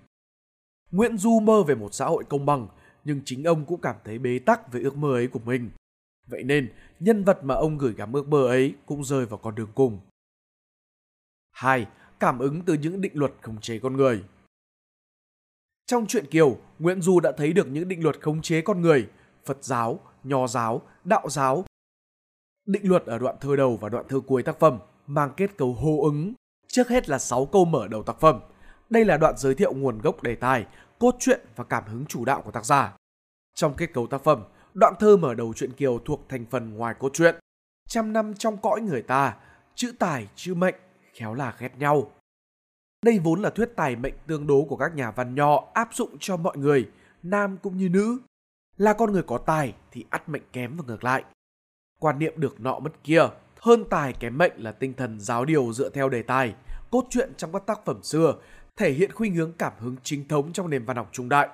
Nguyễn 0.92 1.18
Du 1.18 1.40
mơ 1.40 1.64
về 1.64 1.76
một 1.76 1.94
xã 1.94 2.06
hội 2.06 2.24
công 2.30 2.46
bằng, 2.46 2.68
nhưng 3.04 3.22
chính 3.26 3.44
ông 3.44 3.66
cũng 3.66 3.82
cảm 3.82 3.96
thấy 4.04 4.20
bế 4.20 4.40
tắc 4.40 4.72
về 4.72 4.82
ước 4.82 4.96
mơ 4.96 5.14
ấy 5.14 5.28
của 5.28 5.40
mình. 5.40 5.70
Vậy 6.28 6.44
nên, 6.44 6.74
nhân 7.00 7.24
vật 7.24 7.44
mà 7.44 7.56
ông 7.56 7.78
gửi 7.78 7.94
gắm 7.94 8.14
ước 8.14 8.28
mơ 8.28 8.48
ấy 8.48 8.76
cũng 8.86 9.04
rơi 9.04 9.26
vào 9.26 9.38
con 9.38 9.56
đường 9.56 9.72
cùng. 9.76 10.00
2. 11.52 11.88
Cảm 12.20 12.40
ứng 12.40 12.62
từ 12.66 12.74
những 12.74 13.02
định 13.02 13.12
luật 13.16 13.32
khống 13.42 13.62
chế 13.62 13.80
con 13.80 13.98
người. 13.98 14.24
Trong 15.86 16.08
truyện 16.08 16.26
Kiều, 16.26 16.58
Nguyễn 16.80 17.02
Du 17.02 17.20
đã 17.20 17.32
thấy 17.38 17.54
được 17.54 17.68
những 17.68 17.88
định 17.88 18.04
luật 18.04 18.22
khống 18.22 18.42
chế 18.42 18.62
con 18.62 18.82
người, 18.82 19.10
Phật 19.46 19.58
giáo, 19.62 20.00
Nho 20.24 20.48
giáo, 20.48 20.82
Đạo 21.04 21.30
giáo. 21.30 21.66
Định 22.66 22.90
luật 22.90 23.06
ở 23.06 23.18
đoạn 23.18 23.36
thơ 23.42 23.56
đầu 23.56 23.78
và 23.78 23.90
đoạn 23.90 24.06
thơ 24.10 24.20
cuối 24.28 24.44
tác 24.44 24.60
phẩm 24.60 24.80
mang 25.08 25.32
kết 25.38 25.58
cấu 25.58 25.74
hô 25.74 26.04
ứng. 26.04 26.34
Trước 26.68 26.90
hết 26.90 27.10
là 27.10 27.20
6 27.20 27.46
câu 27.46 27.66
mở 27.66 27.88
đầu 27.88 28.04
tác 28.04 28.20
phẩm. 28.20 28.40
Đây 28.90 29.06
là 29.06 29.18
đoạn 29.18 29.38
giới 29.38 29.56
thiệu 29.56 29.74
nguồn 29.74 30.02
gốc 30.02 30.24
đề 30.24 30.36
tài, 30.36 30.66
cốt 31.00 31.16
truyện 31.20 31.42
và 31.56 31.64
cảm 31.64 31.84
hứng 31.88 32.06
chủ 32.06 32.26
đạo 32.26 32.42
của 32.42 32.52
tác 32.52 32.66
giả. 32.66 32.96
Trong 33.56 33.74
kết 33.74 33.94
cấu 33.94 34.08
tác 34.08 34.24
phẩm, 34.24 34.44
đoạn 34.74 34.94
thơ 35.00 35.18
mở 35.18 35.34
đầu 35.34 35.54
truyện 35.54 35.72
Kiều 35.72 36.00
thuộc 36.06 36.26
thành 36.30 36.46
phần 36.52 36.74
ngoài 36.74 36.96
cốt 37.00 37.10
truyện. 37.14 37.36
Trăm 37.90 38.14
năm 38.14 38.34
trong 38.34 38.58
cõi 38.58 38.82
người 38.82 39.02
ta, 39.02 39.38
chữ 39.76 39.94
tài, 40.00 40.28
chữ 40.36 40.54
mệnh, 40.54 40.76
khéo 41.14 41.34
là 41.34 41.56
ghét 41.60 41.78
nhau. 41.78 42.12
Đây 43.06 43.20
vốn 43.20 43.42
là 43.42 43.50
thuyết 43.50 43.70
tài 43.76 43.96
mệnh 43.96 44.14
tương 44.28 44.48
đố 44.48 44.66
của 44.70 44.76
các 44.76 44.96
nhà 44.96 45.12
văn 45.12 45.36
nho 45.36 45.64
áp 45.74 45.90
dụng 45.94 46.18
cho 46.20 46.38
mọi 46.38 46.58
người, 46.58 46.90
nam 47.24 47.58
cũng 47.64 47.78
như 47.78 47.90
nữ. 47.90 48.18
Là 48.82 48.94
con 48.94 49.12
người 49.12 49.24
có 49.24 49.38
tài 49.38 49.74
thì 49.92 50.06
ắt 50.10 50.30
mệnh 50.30 50.42
kém 50.54 50.78
và 50.78 50.84
ngược 50.88 51.04
lại. 51.04 51.24
Quan 52.00 52.20
niệm 52.20 52.34
được 52.38 52.60
nọ 52.60 52.80
mất 52.80 53.04
kia, 53.04 53.28
hơn 53.60 53.84
tài 53.90 54.14
kém 54.14 54.38
mệnh 54.38 54.52
là 54.58 54.72
tinh 54.72 54.94
thần 54.94 55.20
giáo 55.20 55.46
điều 55.46 55.74
dựa 55.74 55.90
theo 55.90 56.10
đề 56.10 56.24
tài, 56.24 56.56
cốt 56.92 57.06
truyện 57.10 57.34
trong 57.38 57.52
các 57.54 57.66
tác 57.66 57.86
phẩm 57.86 58.04
xưa, 58.04 58.36
thể 58.76 58.92
hiện 58.92 59.12
khuynh 59.12 59.36
hướng 59.36 59.54
cảm 59.54 59.74
hứng 59.80 59.96
chính 60.04 60.28
thống 60.28 60.54
trong 60.54 60.70
nền 60.70 60.86
văn 60.86 60.98
học 60.98 61.10
trung 61.12 61.30
đại. 61.30 61.50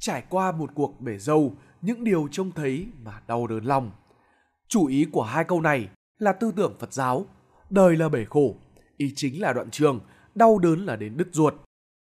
Trải 0.00 0.24
qua 0.28 0.52
một 0.52 0.70
cuộc 0.74 1.00
bể 1.00 1.18
dâu, 1.18 1.54
những 1.82 2.04
điều 2.04 2.28
trông 2.32 2.52
thấy 2.52 2.86
mà 3.02 3.22
đau 3.26 3.46
đớn 3.46 3.64
lòng. 3.64 3.90
Chủ 4.68 4.86
ý 4.86 5.06
của 5.12 5.22
hai 5.22 5.44
câu 5.44 5.60
này 5.60 5.88
là 6.18 6.32
tư 6.32 6.52
tưởng 6.56 6.76
Phật 6.78 6.92
giáo, 6.92 7.26
đời 7.70 7.96
là 7.96 8.08
bể 8.08 8.24
khổ, 8.24 8.56
ý 8.96 9.12
chính 9.16 9.42
là 9.42 9.52
đoạn 9.52 9.70
trường, 9.70 10.00
đau 10.34 10.58
đớn 10.58 10.86
là 10.86 10.96
đến 10.96 11.16
đứt 11.16 11.28
ruột, 11.32 11.54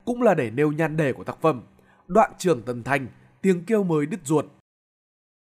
cũng 0.04 0.22
là 0.22 0.34
để 0.34 0.50
nêu 0.50 0.72
nhan 0.72 0.96
đề 0.96 1.12
của 1.12 1.24
tác 1.24 1.40
phẩm, 1.40 1.62
đoạn 2.06 2.32
trường 2.38 2.62
tần 2.62 2.82
thành, 2.82 3.06
tiếng 3.42 3.64
kêu 3.64 3.84
mới 3.84 4.06
đứt 4.06 4.20
ruột. 4.24 4.44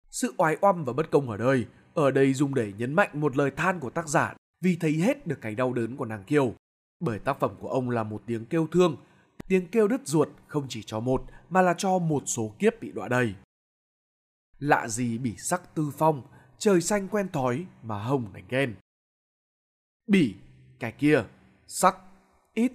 Sự 0.10 0.34
oái 0.38 0.58
oăm 0.62 0.86
và 0.86 0.94
bất 0.94 1.12
công 1.12 1.30
ở 1.30 1.38
đây, 1.38 1.66
ở 1.94 2.12
đây 2.12 2.34
dùng 2.34 2.56
để 2.56 2.74
nhấn 2.78 2.94
mạnh 2.94 3.10
một 3.14 3.38
lời 3.38 3.52
than 3.52 3.80
của 3.80 3.90
tác 3.90 4.08
giả 4.08 4.36
vì 4.62 4.78
thấy 4.80 4.94
hết 4.94 5.28
được 5.28 5.38
cái 5.42 5.56
đau 5.56 5.74
đớn 5.74 5.98
của 5.98 6.06
nàng 6.06 6.24
Kiều. 6.24 6.54
Bởi 7.00 7.20
tác 7.20 7.40
phẩm 7.40 7.56
của 7.60 7.70
ông 7.70 7.90
là 7.90 8.04
một 8.04 8.24
tiếng 8.26 8.46
kêu 8.46 8.68
thương, 8.72 8.98
tiếng 9.48 9.68
kêu 9.68 9.88
đứt 9.88 10.02
ruột 10.06 10.30
không 10.48 10.66
chỉ 10.70 10.84
cho 10.84 11.00
một 11.00 11.26
mà 11.50 11.62
là 11.62 11.74
cho 11.78 12.00
một 12.00 12.24
số 12.26 12.56
kiếp 12.60 12.74
bị 12.82 12.92
đọa 12.92 13.08
đầy. 13.08 13.34
Lạ 14.60 14.88
gì 14.88 15.18
bỉ 15.18 15.36
sắc 15.38 15.76
tư 15.76 15.92
phong, 15.98 16.22
trời 16.58 16.82
xanh 16.82 17.08
quen 17.08 17.30
thói 17.32 17.66
mà 17.84 18.04
hồng 18.04 18.34
đánh 18.34 18.46
ghen. 18.50 18.76
Bỉ, 20.08 20.36
cái 20.80 20.92
kia, 20.92 21.24
sắc, 21.68 21.96
ít, 22.54 22.72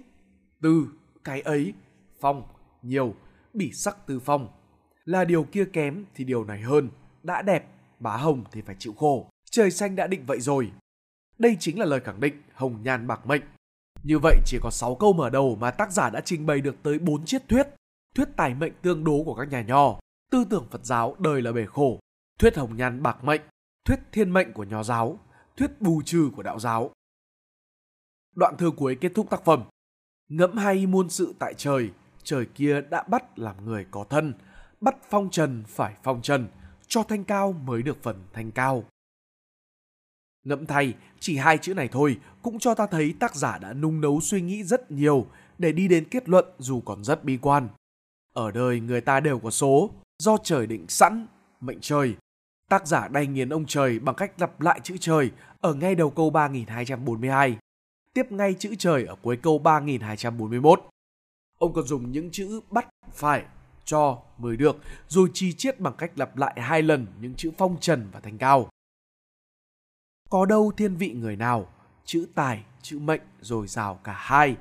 tư, 0.61 0.87
cái 1.23 1.41
ấy, 1.41 1.73
phong, 2.19 2.43
nhiều, 2.81 3.15
bỉ 3.53 3.71
sắc 3.71 4.07
tư 4.07 4.19
phong. 4.19 4.60
Là 5.05 5.25
điều 5.25 5.43
kia 5.43 5.65
kém 5.73 6.05
thì 6.15 6.23
điều 6.23 6.43
này 6.43 6.61
hơn, 6.61 6.89
đã 7.23 7.41
đẹp, 7.41 7.65
bá 7.99 8.17
hồng 8.17 8.43
thì 8.51 8.61
phải 8.61 8.75
chịu 8.79 8.93
khổ. 8.93 9.29
Trời 9.51 9.71
xanh 9.71 9.95
đã 9.95 10.07
định 10.07 10.25
vậy 10.25 10.39
rồi. 10.39 10.71
Đây 11.37 11.57
chính 11.59 11.79
là 11.79 11.85
lời 11.85 11.99
khẳng 11.99 12.19
định 12.19 12.41
hồng 12.53 12.83
nhan 12.83 13.07
bạc 13.07 13.27
mệnh. 13.27 13.41
Như 14.03 14.19
vậy 14.19 14.37
chỉ 14.45 14.57
có 14.61 14.69
6 14.71 14.95
câu 14.95 15.13
mở 15.13 15.29
đầu 15.29 15.55
mà 15.55 15.71
tác 15.71 15.91
giả 15.91 16.09
đã 16.09 16.21
trình 16.25 16.45
bày 16.45 16.61
được 16.61 16.75
tới 16.83 16.99
4 16.99 17.25
triết 17.25 17.49
thuyết. 17.49 17.67
Thuyết 18.15 18.27
tài 18.37 18.55
mệnh 18.55 18.73
tương 18.81 19.03
đố 19.03 19.23
của 19.25 19.35
các 19.35 19.49
nhà 19.49 19.61
nho, 19.61 19.99
tư 20.31 20.45
tưởng 20.49 20.67
Phật 20.71 20.85
giáo 20.85 21.15
đời 21.19 21.41
là 21.41 21.51
bể 21.51 21.65
khổ, 21.65 21.99
thuyết 22.39 22.57
hồng 22.57 22.77
nhan 22.77 23.03
bạc 23.03 23.23
mệnh, 23.23 23.41
thuyết 23.85 23.99
thiên 24.11 24.33
mệnh 24.33 24.53
của 24.53 24.63
nho 24.63 24.83
giáo, 24.83 25.19
thuyết 25.57 25.81
bù 25.81 26.01
trừ 26.05 26.29
của 26.35 26.43
đạo 26.43 26.59
giáo. 26.59 26.91
Đoạn 28.35 28.57
thơ 28.57 28.71
cuối 28.77 28.97
kết 29.01 29.11
thúc 29.15 29.29
tác 29.29 29.45
phẩm. 29.45 29.63
Ngẫm 30.29 30.57
hay 30.57 30.85
muôn 30.87 31.09
sự 31.09 31.33
tại 31.39 31.53
trời, 31.57 31.89
trời 32.23 32.45
kia 32.45 32.81
đã 32.81 33.03
bắt 33.03 33.39
làm 33.39 33.65
người 33.65 33.85
có 33.91 34.05
thân, 34.09 34.33
bắt 34.81 34.95
phong 35.09 35.29
trần 35.29 35.63
phải 35.67 35.93
phong 36.03 36.21
trần, 36.21 36.47
cho 36.87 37.03
thanh 37.03 37.23
cao 37.23 37.51
mới 37.51 37.83
được 37.83 38.03
phần 38.03 38.23
thanh 38.33 38.51
cao. 38.51 38.83
Ngẫm 40.43 40.65
thay, 40.65 40.93
chỉ 41.19 41.37
hai 41.37 41.57
chữ 41.57 41.73
này 41.73 41.89
thôi 41.91 42.17
cũng 42.41 42.59
cho 42.59 42.75
ta 42.75 42.87
thấy 42.87 43.13
tác 43.19 43.35
giả 43.35 43.57
đã 43.57 43.73
nung 43.73 44.01
nấu 44.01 44.21
suy 44.21 44.41
nghĩ 44.41 44.63
rất 44.63 44.91
nhiều 44.91 45.27
để 45.57 45.71
đi 45.71 45.87
đến 45.87 46.05
kết 46.11 46.29
luận 46.29 46.45
dù 46.57 46.81
còn 46.81 47.03
rất 47.03 47.23
bi 47.23 47.37
quan. 47.41 47.69
Ở 48.33 48.51
đời 48.51 48.79
người 48.79 49.01
ta 49.01 49.19
đều 49.19 49.39
có 49.39 49.51
số, 49.51 49.89
do 50.19 50.37
trời 50.43 50.67
định 50.67 50.85
sẵn, 50.87 51.27
mệnh 51.59 51.77
trời. 51.81 52.15
Tác 52.69 52.87
giả 52.87 53.07
đay 53.07 53.27
nghiến 53.27 53.49
ông 53.49 53.65
trời 53.65 53.99
bằng 53.99 54.15
cách 54.15 54.41
lặp 54.41 54.61
lại 54.61 54.79
chữ 54.83 54.97
trời 54.99 55.31
ở 55.61 55.73
ngay 55.73 55.95
đầu 55.95 56.09
câu 56.09 56.29
3242, 56.29 57.57
tiếp 58.13 58.31
ngay 58.31 58.55
chữ 58.59 58.75
trời 58.77 59.05
ở 59.05 59.15
cuối 59.21 59.37
câu 59.37 59.59
3241. 59.59 60.81
Ông 61.57 61.73
còn 61.73 61.87
dùng 61.87 62.11
những 62.11 62.31
chữ 62.31 62.61
bắt, 62.69 62.87
phải, 63.13 63.45
cho 63.85 64.21
mới 64.37 64.57
được, 64.57 64.77
rồi 65.07 65.29
chi 65.33 65.53
chiết 65.53 65.79
bằng 65.79 65.93
cách 65.97 66.11
lặp 66.15 66.37
lại 66.37 66.61
hai 66.61 66.81
lần 66.81 67.07
những 67.21 67.35
chữ 67.35 67.51
phong 67.57 67.77
trần 67.79 68.09
và 68.11 68.19
thanh 68.19 68.37
cao. 68.37 68.69
Có 70.29 70.45
đâu 70.45 70.71
thiên 70.77 70.95
vị 70.95 71.13
người 71.13 71.35
nào, 71.35 71.69
chữ 72.05 72.27
tài, 72.35 72.63
chữ 72.81 72.99
mệnh 72.99 73.21
rồi 73.41 73.67
rào 73.67 73.99
cả 74.03 74.15
hai. 74.17 74.57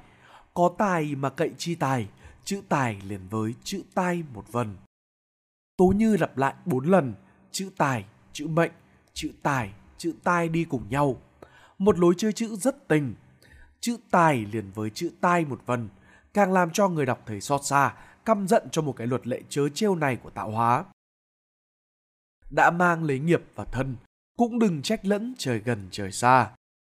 Có 0.54 0.70
tài 0.78 1.14
mà 1.14 1.30
cậy 1.30 1.50
chi 1.58 1.74
tài, 1.74 2.08
chữ 2.44 2.62
tài 2.68 3.00
liền 3.04 3.28
với 3.28 3.54
chữ 3.64 3.82
tai 3.94 4.22
một 4.34 4.44
vần. 4.52 4.76
Tố 5.76 5.86
Như 5.96 6.16
lặp 6.16 6.36
lại 6.36 6.54
bốn 6.64 6.84
lần, 6.84 7.14
chữ 7.52 7.70
tài, 7.76 8.04
chữ 8.32 8.46
mệnh, 8.46 8.72
chữ 9.12 9.30
tài, 9.42 9.72
chữ 9.98 10.14
tai 10.24 10.48
đi 10.48 10.64
cùng 10.64 10.88
nhau. 10.90 11.16
Một 11.78 11.98
lối 11.98 12.14
chơi 12.16 12.32
chữ 12.32 12.56
rất 12.56 12.88
tình. 12.88 13.14
Chữ 13.80 13.96
tài 14.10 14.44
liền 14.52 14.70
với 14.74 14.90
chữ 14.90 15.10
tai 15.20 15.44
một 15.44 15.62
vần, 15.66 15.88
càng 16.34 16.52
làm 16.52 16.70
cho 16.70 16.88
người 16.88 17.06
đọc 17.06 17.22
thấy 17.26 17.40
xót 17.40 17.64
xa, 17.64 17.94
căm 18.24 18.48
giận 18.48 18.68
cho 18.72 18.82
một 18.82 18.94
cái 18.96 19.06
luật 19.06 19.26
lệ 19.26 19.42
chớ 19.48 19.68
trêu 19.68 19.94
này 19.94 20.16
của 20.16 20.30
tạo 20.30 20.50
hóa. 20.50 20.84
Đã 22.50 22.70
mang 22.70 23.04
lấy 23.04 23.18
nghiệp 23.18 23.42
và 23.54 23.64
thân, 23.64 23.96
cũng 24.38 24.58
đừng 24.58 24.82
trách 24.82 25.06
lẫn 25.06 25.34
trời 25.38 25.58
gần 25.58 25.88
trời 25.90 26.12
xa. 26.12 26.50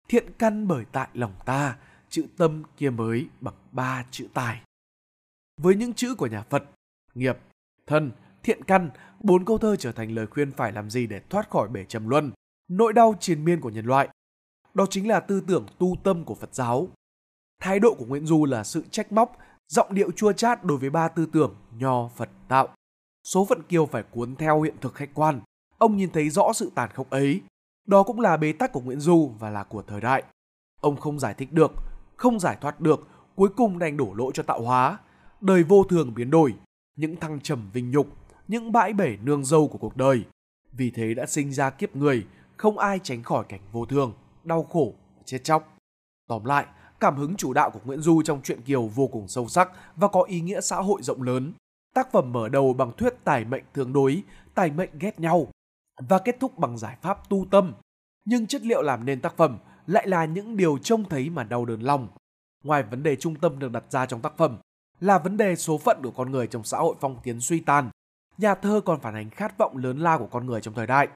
Thiện 0.08 0.32
căn 0.38 0.68
bởi 0.68 0.84
tại 0.92 1.08
lòng 1.14 1.34
ta, 1.44 1.76
chữ 2.08 2.26
tâm 2.36 2.62
kia 2.76 2.90
mới 2.90 3.28
bằng 3.40 3.54
ba 3.72 4.04
chữ 4.10 4.28
tài. 4.34 4.62
Với 5.60 5.74
những 5.76 5.92
chữ 5.92 6.14
của 6.14 6.26
nhà 6.26 6.42
Phật, 6.42 6.64
nghiệp, 7.14 7.38
thân, 7.86 8.12
thiện 8.42 8.64
căn, 8.64 8.90
bốn 9.20 9.44
câu 9.44 9.58
thơ 9.58 9.76
trở 9.76 9.92
thành 9.92 10.14
lời 10.14 10.26
khuyên 10.26 10.52
phải 10.52 10.72
làm 10.72 10.90
gì 10.90 11.06
để 11.06 11.20
thoát 11.30 11.50
khỏi 11.50 11.68
bể 11.68 11.84
trầm 11.84 12.08
luân, 12.08 12.32
nỗi 12.68 12.92
đau 12.92 13.14
triền 13.20 13.44
miên 13.44 13.60
của 13.60 13.70
nhân 13.70 13.86
loại. 13.86 14.08
Đó 14.74 14.86
chính 14.90 15.08
là 15.08 15.20
tư 15.20 15.42
tưởng 15.46 15.66
tu 15.78 15.96
tâm 16.04 16.24
của 16.24 16.34
Phật 16.34 16.54
giáo. 16.54 16.88
Thái 17.60 17.78
độ 17.78 17.94
của 17.94 18.06
Nguyễn 18.06 18.26
Du 18.26 18.44
là 18.44 18.64
sự 18.64 18.84
trách 18.90 19.12
móc, 19.12 19.36
giọng 19.68 19.94
điệu 19.94 20.10
chua 20.10 20.32
chát 20.32 20.64
đối 20.64 20.78
với 20.78 20.90
ba 20.90 21.08
tư 21.08 21.26
tưởng 21.32 21.54
nho 21.78 22.08
Phật 22.08 22.28
đạo. 22.48 22.68
Số 23.24 23.44
phận 23.44 23.62
kiều 23.62 23.86
phải 23.86 24.02
cuốn 24.02 24.36
theo 24.36 24.62
hiện 24.62 24.74
thực 24.80 24.94
khách 24.94 25.10
quan. 25.14 25.40
Ông 25.78 25.96
nhìn 25.96 26.10
thấy 26.10 26.30
rõ 26.30 26.52
sự 26.52 26.72
tàn 26.74 26.90
khốc 26.94 27.10
ấy. 27.10 27.40
Đó 27.86 28.02
cũng 28.02 28.20
là 28.20 28.36
bế 28.36 28.52
tắc 28.52 28.72
của 28.72 28.80
Nguyễn 28.80 29.00
Du 29.00 29.30
và 29.38 29.50
là 29.50 29.64
của 29.64 29.82
thời 29.82 30.00
đại. 30.00 30.22
Ông 30.80 30.96
không 30.96 31.18
giải 31.18 31.34
thích 31.34 31.52
được, 31.52 31.72
không 32.16 32.40
giải 32.40 32.56
thoát 32.60 32.80
được, 32.80 33.08
cuối 33.34 33.48
cùng 33.56 33.78
đành 33.78 33.96
đổ 33.96 34.14
lỗi 34.14 34.30
cho 34.34 34.42
tạo 34.42 34.62
hóa. 34.62 34.98
Đời 35.40 35.62
vô 35.62 35.84
thường 35.84 36.14
biến 36.14 36.30
đổi, 36.30 36.54
những 36.96 37.16
thăng 37.16 37.40
trầm 37.40 37.70
vinh 37.72 37.90
nhục, 37.90 38.06
những 38.48 38.72
bãi 38.72 38.92
bể 38.92 39.16
nương 39.22 39.44
dâu 39.44 39.68
của 39.68 39.78
cuộc 39.78 39.96
đời. 39.96 40.24
Vì 40.72 40.90
thế 40.90 41.14
đã 41.14 41.26
sinh 41.26 41.52
ra 41.52 41.70
kiếp 41.70 41.96
người, 41.96 42.26
không 42.56 42.78
ai 42.78 43.00
tránh 43.02 43.22
khỏi 43.22 43.44
cảnh 43.48 43.60
vô 43.72 43.86
thường, 43.86 44.14
đau 44.44 44.64
khổ, 44.64 44.94
chết 45.24 45.38
chóc. 45.44 45.76
Tóm 46.28 46.44
lại, 46.44 46.66
cảm 47.00 47.16
hứng 47.16 47.36
chủ 47.36 47.52
đạo 47.52 47.70
của 47.70 47.80
Nguyễn 47.84 48.00
Du 48.00 48.22
trong 48.22 48.42
truyện 48.42 48.62
Kiều 48.62 48.86
vô 48.86 49.06
cùng 49.06 49.28
sâu 49.28 49.48
sắc 49.48 49.70
và 49.96 50.08
có 50.08 50.22
ý 50.22 50.40
nghĩa 50.40 50.60
xã 50.60 50.76
hội 50.76 51.02
rộng 51.02 51.22
lớn. 51.22 51.52
Tác 51.94 52.12
phẩm 52.12 52.32
mở 52.32 52.48
đầu 52.48 52.72
bằng 52.72 52.92
thuyết 52.96 53.14
tài 53.24 53.44
mệnh 53.44 53.64
tương 53.72 53.92
đối, 53.92 54.22
tài 54.54 54.70
mệnh 54.70 54.90
ghét 54.98 55.20
nhau 55.20 55.46
và 56.08 56.18
kết 56.18 56.36
thúc 56.40 56.58
bằng 56.58 56.78
giải 56.78 56.96
pháp 57.02 57.28
tu 57.28 57.46
tâm. 57.50 57.74
Nhưng 58.24 58.46
chất 58.46 58.62
liệu 58.62 58.82
làm 58.82 59.04
nên 59.04 59.20
tác 59.20 59.36
phẩm 59.36 59.58
lại 59.86 60.08
là 60.08 60.24
những 60.24 60.56
điều 60.56 60.78
trông 60.78 61.08
thấy 61.08 61.30
mà 61.30 61.44
đau 61.44 61.64
đớn 61.64 61.80
lòng. 61.80 62.08
Ngoài 62.64 62.82
vấn 62.82 63.02
đề 63.02 63.16
trung 63.16 63.34
tâm 63.34 63.58
được 63.58 63.72
đặt 63.72 63.84
ra 63.90 64.06
trong 64.06 64.20
tác 64.20 64.36
phẩm 64.36 64.58
là 65.00 65.18
vấn 65.18 65.36
đề 65.36 65.56
số 65.56 65.78
phận 65.78 66.02
của 66.02 66.10
con 66.10 66.30
người 66.30 66.46
trong 66.46 66.64
xã 66.64 66.78
hội 66.78 66.96
phong 67.00 67.20
kiến 67.22 67.40
suy 67.40 67.60
tàn, 67.60 67.90
nhà 68.38 68.54
thơ 68.54 68.80
còn 68.84 69.00
phản 69.00 69.14
ánh 69.14 69.30
khát 69.30 69.58
vọng 69.58 69.76
lớn 69.76 69.98
lao 69.98 70.18
của 70.18 70.26
con 70.26 70.46
người 70.46 70.60
trong 70.60 70.74
thời 70.74 70.86
đại. 70.86 71.08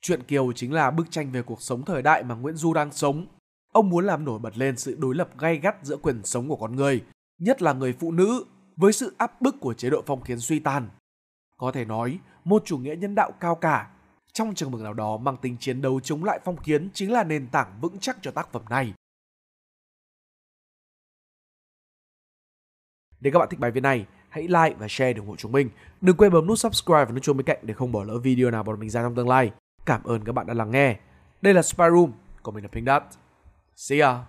Chuyện 0.00 0.22
Kiều 0.22 0.52
chính 0.52 0.72
là 0.72 0.90
bức 0.90 1.10
tranh 1.10 1.32
về 1.32 1.42
cuộc 1.42 1.62
sống 1.62 1.84
thời 1.84 2.02
đại 2.02 2.22
mà 2.22 2.34
Nguyễn 2.34 2.56
Du 2.56 2.74
đang 2.74 2.92
sống. 2.92 3.26
Ông 3.72 3.90
muốn 3.90 4.06
làm 4.06 4.24
nổi 4.24 4.38
bật 4.38 4.58
lên 4.58 4.76
sự 4.76 4.96
đối 4.98 5.14
lập 5.14 5.38
gay 5.38 5.56
gắt 5.56 5.76
giữa 5.82 5.96
quyền 5.96 6.24
sống 6.24 6.48
của 6.48 6.56
con 6.56 6.76
người, 6.76 7.04
nhất 7.38 7.62
là 7.62 7.72
người 7.72 7.92
phụ 7.92 8.12
nữ, 8.12 8.44
với 8.76 8.92
sự 8.92 9.14
áp 9.18 9.40
bức 9.40 9.56
của 9.60 9.74
chế 9.74 9.90
độ 9.90 10.02
phong 10.06 10.24
kiến 10.24 10.40
suy 10.40 10.58
tàn. 10.58 10.88
Có 11.56 11.72
thể 11.72 11.84
nói, 11.84 12.18
một 12.44 12.62
chủ 12.66 12.78
nghĩa 12.78 12.96
nhân 12.96 13.14
đạo 13.14 13.32
cao 13.40 13.54
cả, 13.54 13.90
trong 14.32 14.54
trường 14.54 14.70
mực 14.70 14.80
nào 14.80 14.94
đó 14.94 15.16
mang 15.16 15.36
tính 15.36 15.56
chiến 15.60 15.82
đấu 15.82 16.00
chống 16.00 16.24
lại 16.24 16.40
phong 16.44 16.56
kiến 16.56 16.88
chính 16.94 17.12
là 17.12 17.24
nền 17.24 17.48
tảng 17.48 17.78
vững 17.80 17.98
chắc 17.98 18.16
cho 18.22 18.30
tác 18.30 18.52
phẩm 18.52 18.62
này. 18.70 18.94
Nếu 23.20 23.32
các 23.32 23.38
bạn 23.38 23.48
thích 23.50 23.60
bài 23.60 23.70
viết 23.70 23.80
này, 23.80 24.06
hãy 24.28 24.42
like 24.42 24.74
và 24.78 24.86
share 24.88 25.12
để 25.12 25.18
ủng 25.18 25.28
hộ 25.28 25.36
chúng 25.36 25.52
mình. 25.52 25.70
Đừng 26.00 26.16
quên 26.16 26.32
bấm 26.32 26.46
nút 26.46 26.58
subscribe 26.58 27.04
và 27.04 27.10
nút 27.10 27.22
chuông 27.22 27.36
bên 27.36 27.46
cạnh 27.46 27.58
để 27.62 27.74
không 27.74 27.92
bỏ 27.92 28.04
lỡ 28.04 28.18
video 28.18 28.50
nào 28.50 28.62
bọn 28.62 28.80
mình 28.80 28.90
ra 28.90 29.02
trong 29.02 29.14
tương 29.14 29.28
lai. 29.28 29.52
Cảm 29.86 30.02
ơn 30.02 30.24
các 30.24 30.32
bạn 30.32 30.46
đã 30.46 30.54
lắng 30.54 30.70
nghe. 30.70 30.98
Đây 31.42 31.54
là 31.54 31.62
Spy 31.62 31.84
Room, 31.92 32.12
còn 32.42 32.54
mình 32.54 32.64
là 32.64 32.68
Pink 32.72 32.86
Dot. 32.86 33.02
See 33.80 33.96
ya! 33.96 34.26